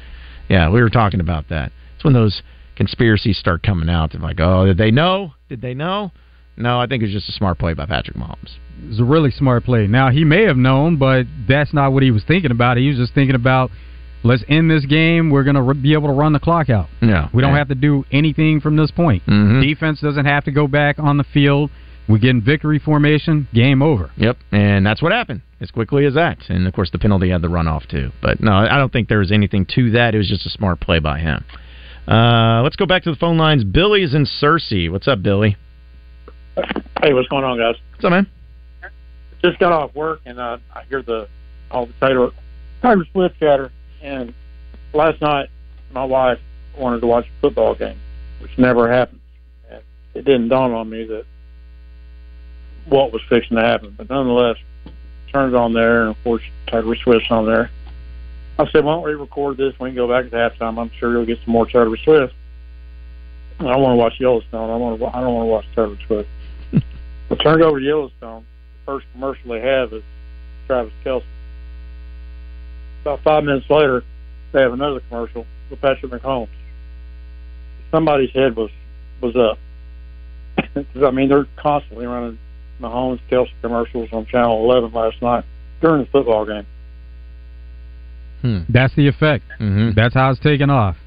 [0.49, 1.73] Yeah, we were talking about that.
[1.95, 2.43] It's when those
[2.77, 4.13] conspiracies start coming out.
[4.13, 5.35] They're like, oh, did they know?
[5.49, 6.13] Did they know?
[6.57, 8.57] No, I think it was just a smart play by Patrick Mahomes.
[8.83, 9.87] It was a really smart play.
[9.87, 12.77] Now, he may have known, but that's not what he was thinking about.
[12.77, 13.71] He was just thinking about,
[14.23, 15.31] let's end this game.
[15.31, 16.87] We're going to be able to run the clock out.
[17.01, 17.29] Yeah.
[17.33, 19.25] We don't have to do anything from this point.
[19.27, 19.63] Mhm.
[19.63, 21.71] Defense doesn't have to go back on the field.
[22.09, 24.11] We get in victory formation, game over.
[24.17, 26.39] Yep, and that's what happened as quickly as that.
[26.49, 28.13] And of course, the penalty had the runoff too.
[28.23, 30.15] But no, I don't think there was anything to that.
[30.15, 31.45] It was just a smart play by him.
[32.11, 33.63] Uh, let's go back to the phone lines.
[33.63, 34.91] Billy's in Searcy.
[34.91, 35.57] What's up, Billy?
[37.03, 37.75] Hey, what's going on, guys?
[37.93, 38.27] What's up, man?
[39.45, 41.29] Just got off work and uh, I hear the
[41.71, 42.31] all the Taylor
[42.81, 43.71] Taylor Swift chatter.
[44.03, 44.35] And
[44.93, 45.49] last night,
[45.93, 46.39] my wife
[46.77, 47.99] wanted to watch a football game,
[48.41, 49.21] which never happens.
[49.71, 49.83] And
[50.15, 51.25] it didn't dawn on me that
[52.87, 53.95] what was fixing to happen.
[53.97, 54.57] But nonetheless,
[55.33, 57.71] turned it on there, and of course Taylor Swift's on there.
[58.59, 59.79] I said, "Why don't we record this?
[59.79, 60.79] We can go back at halftime.
[60.79, 62.35] I'm sure you'll get some more Taylor Swift."
[63.59, 64.71] And I don't want to watch Yellowstone.
[64.71, 65.07] I want to.
[65.07, 66.29] I don't want to watch Taylor Swift.
[67.31, 68.45] I turned over to Yellowstone.
[68.87, 70.03] The first commercial they have is
[70.67, 71.23] Travis Kelce.
[73.09, 74.05] About five minutes later,
[74.53, 76.49] they have another commercial with Patrick Mahomes.
[77.91, 78.71] Somebody's head was
[79.23, 79.59] was up.
[80.75, 82.39] 'Cause, I mean, they're constantly running
[82.81, 85.45] Mahomes Kelce commercials on Channel 11 last night
[85.81, 86.67] during the football game.
[88.43, 88.59] Hmm.
[88.69, 89.45] That's the effect.
[89.59, 89.93] Mm-hmm.
[89.97, 90.97] That's how it's taken off.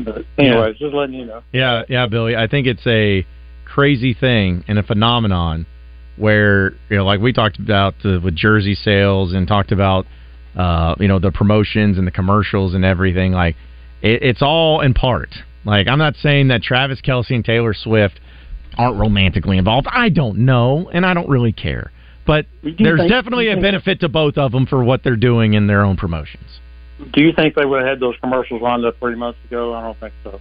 [0.00, 1.42] But anyways, just letting you know.
[1.52, 2.36] Yeah, yeah, Billy.
[2.36, 3.26] I think it's a
[3.64, 5.66] crazy thing and a phenomenon
[6.18, 10.06] where you know, like we talked about uh, with jersey sales and talked about
[10.56, 13.32] uh, you know the promotions and the commercials and everything.
[13.32, 13.56] Like
[14.02, 15.30] it, it's all in part.
[15.64, 18.20] Like I'm not saying that Travis Kelce and Taylor Swift
[18.76, 19.86] aren't romantically involved.
[19.90, 21.90] I don't know, and I don't really care.
[22.26, 25.66] But there's think- definitely a benefit to both of them for what they're doing in
[25.66, 26.60] their own promotions.
[27.12, 29.72] Do you think they would have had those commercials lined up three months ago?
[29.72, 30.40] I don't think so.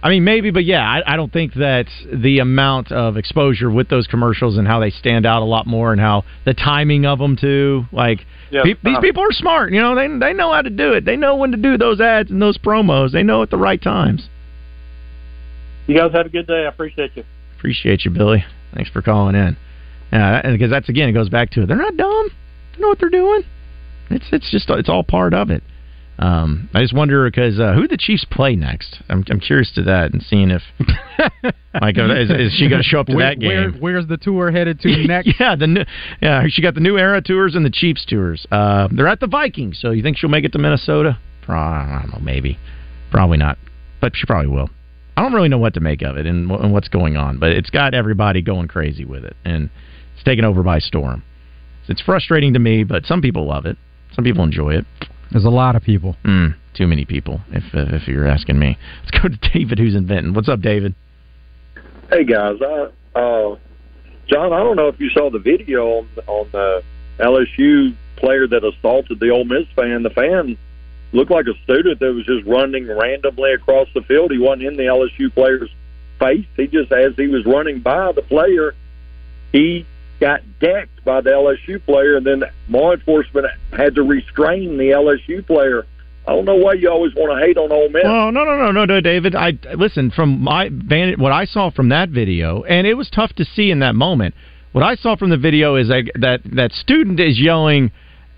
[0.00, 3.88] I mean, maybe, but yeah, I, I don't think that the amount of exposure with
[3.88, 7.18] those commercials and how they stand out a lot more, and how the timing of
[7.18, 7.84] them too.
[7.90, 9.96] Like pe- these uh, people are smart, you know.
[9.96, 11.04] They they know how to do it.
[11.04, 13.10] They know when to do those ads and those promos.
[13.10, 14.28] They know at the right times.
[15.88, 16.64] You guys have a good day.
[16.64, 17.24] I appreciate you.
[17.56, 18.44] Appreciate you, Billy.
[18.74, 19.56] Thanks for calling in.
[20.12, 21.66] Yeah, and because that's again, it goes back to it.
[21.66, 22.28] they're not dumb.
[22.74, 23.42] They know what they're doing.
[24.10, 25.62] It's it's just it's all part of it.
[26.18, 29.00] Um, I just wonder because uh, who the Chiefs play next.
[29.08, 30.62] I'm I'm curious to that and seeing if
[31.80, 33.48] like is, is she going to show up to Where- that game?
[33.48, 35.30] where- where's the tour headed to next?
[35.38, 35.84] yeah, the new,
[36.20, 38.46] yeah, she got the new era tours and the Chiefs tours.
[38.50, 41.18] Uh, they're at the Vikings, so you think she'll make it to Minnesota?
[41.42, 42.58] Pro- I don't know, maybe,
[43.10, 43.56] probably not,
[44.00, 44.70] but she probably will.
[45.16, 47.50] I don't really know what to make of it and, and what's going on, but
[47.50, 49.70] it's got everybody going crazy with it, and
[50.14, 51.22] it's taken over by storm.
[51.88, 53.78] It's frustrating to me, but some people love it.
[54.18, 54.84] Some people enjoy it.
[55.30, 56.16] There's a lot of people.
[56.24, 58.76] Mm, too many people, if uh, if you're asking me.
[59.04, 60.34] Let's go to David, who's in Benton.
[60.34, 60.96] What's up, David?
[62.10, 63.56] Hey guys, I uh,
[64.26, 66.82] John, I don't know if you saw the video on on the
[67.20, 70.02] LSU player that assaulted the Ole Miss fan.
[70.02, 70.58] The fan
[71.12, 74.32] looked like a student that was just running randomly across the field.
[74.32, 75.70] He wasn't in the LSU player's
[76.18, 76.44] face.
[76.56, 78.74] He just, as he was running by the player,
[79.52, 79.86] he
[80.20, 85.46] got decked by the LSU player, and then law enforcement had to restrain the LSU
[85.46, 85.86] player.
[86.28, 88.02] I don't know why you always want to hate on Ole Miss.
[88.04, 91.70] Oh no no no no no David I listen from my van what I saw
[91.70, 94.34] from that video and it was tough to see in that moment.
[94.72, 97.92] What I saw from the video is that that, that student is yelling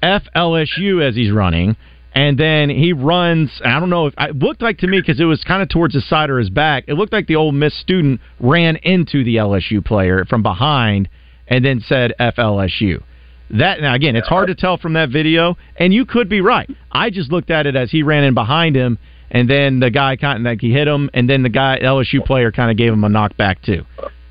[0.05, 1.77] F LSU as he's running
[2.15, 5.25] and then he runs I don't know if it looked like to me because it
[5.25, 6.85] was kind of towards his side or his back.
[6.87, 11.09] It looked like the Ole Miss student ran into the LSU player from behind
[11.51, 13.03] and then said FLSU.
[13.51, 16.71] That now again, it's hard to tell from that video, and you could be right.
[16.93, 18.97] I just looked at it as he ran in behind him,
[19.31, 22.25] and then the guy kind of like he hit him, and then the guy LSU
[22.25, 23.85] player kind of gave him a knockback too.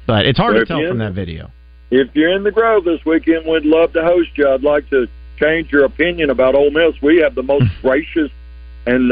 [0.07, 1.51] But it's hard So to tell from that video.
[1.91, 4.47] If you're in the Grove this weekend, we'd love to host you.
[4.47, 5.07] I'd like to
[5.37, 6.93] change your opinion about Ole Miss.
[7.01, 8.31] We have the most gracious
[8.85, 9.11] and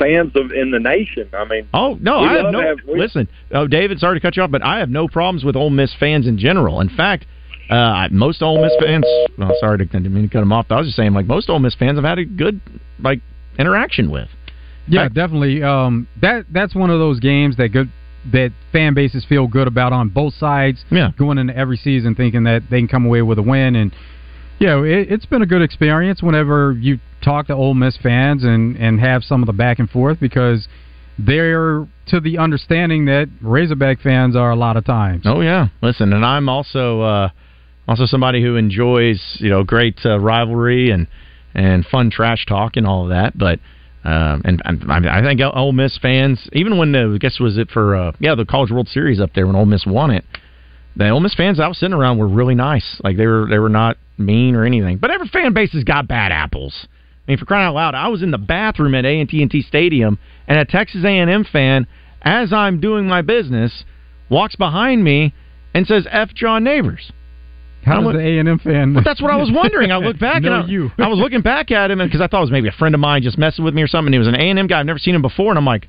[0.00, 1.28] fans of in the nation.
[1.32, 2.60] I mean, Oh no, I have no.
[2.60, 5.44] have- we- listen, oh David, sorry to cut you off, but I have no problems
[5.44, 6.80] with Ole Miss fans in general.
[6.80, 7.26] In fact,
[7.70, 9.04] uh, most Ole Miss fans.
[9.38, 10.66] Well, sorry to didn't mean to cut them off.
[10.68, 12.60] But I was just saying, like most Ole Miss fans, I've had a good
[13.00, 13.20] like
[13.58, 14.28] interaction with.
[14.86, 15.62] Yeah, definitely.
[15.62, 17.90] Um, that that's one of those games that good
[18.32, 20.84] that fan bases feel good about on both sides.
[20.90, 23.94] Yeah, going into every season thinking that they can come away with a win, and
[24.60, 28.76] know it, it's been a good experience whenever you talk to Ole Miss fans and
[28.76, 30.68] and have some of the back and forth because
[31.18, 35.22] they're to the understanding that Razorback fans are a lot of times.
[35.24, 37.28] Oh yeah, listen, and I'm also uh,
[37.88, 41.06] also somebody who enjoys you know great uh, rivalry and
[41.54, 43.36] and fun trash talk and all of that.
[43.36, 43.60] But
[44.04, 47.70] um, and, I, I think Ole Miss fans, even when the I guess was it
[47.70, 50.24] for uh, yeah the College World Series up there when Ole Miss won it,
[50.96, 53.00] the Ole Miss fans I was sitting around were really nice.
[53.02, 54.98] Like they were they were not mean or anything.
[54.98, 56.86] But every fan base has got bad apples.
[57.26, 60.58] I mean, for crying out loud, I was in the bathroom at AT&T Stadium, and
[60.58, 61.86] a Texas A&M fan,
[62.20, 63.84] as I'm doing my business,
[64.28, 65.32] walks behind me
[65.72, 67.10] and says "F John Neighbors."
[67.84, 68.94] How I does went- the A and M fan?
[68.94, 69.90] Well, that's what I was wondering.
[69.92, 70.90] I looked back know and I, you.
[70.98, 73.00] I was looking back at him because I thought it was maybe a friend of
[73.00, 74.12] mine just messing with me or something.
[74.12, 74.80] He was an A and M guy.
[74.80, 75.88] I've never seen him before, and I'm like,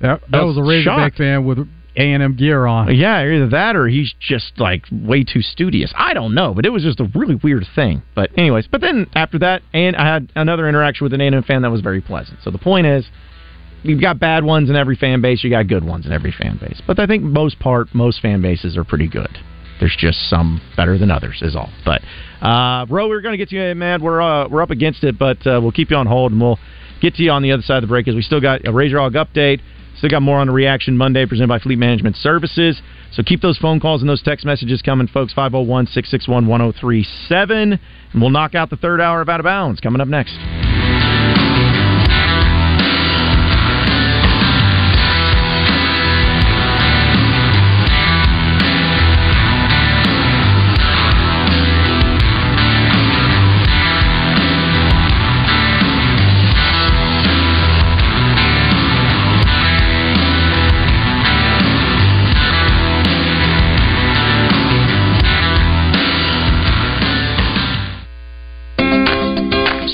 [0.00, 1.18] That, that was a Razorback shocked.
[1.18, 1.58] fan with
[1.96, 2.94] A and M gear on.
[2.94, 5.92] Yeah, either that or he's just like way too studious.
[5.96, 8.02] I don't know, but it was just a really weird thing.
[8.14, 11.62] But anyways, but then after that, and I had another interaction with an A&M fan
[11.62, 12.38] that was very pleasant.
[12.42, 13.06] So the point is,
[13.84, 15.44] you've got bad ones in every fan base.
[15.44, 16.82] You got good ones in every fan base.
[16.86, 19.38] But I think most part, most fan bases are pretty good.
[19.80, 21.70] There's just some better than others, is all.
[21.84, 22.02] But
[22.40, 24.02] uh, Ro, we're going to get to you, man.
[24.02, 26.58] We're uh, we're up against it, but uh, we'll keep you on hold and we'll
[27.00, 28.08] get to you on the other side of the break.
[28.08, 29.60] As we still got a Razor Hog update.
[29.98, 32.80] Still got more on the Reaction Monday presented by Fleet Management Services.
[33.12, 35.32] So keep those phone calls and those text messages coming, folks.
[35.32, 37.78] 501 661 1037.
[38.12, 40.34] And we'll knock out the third hour of Out of Bounds coming up next.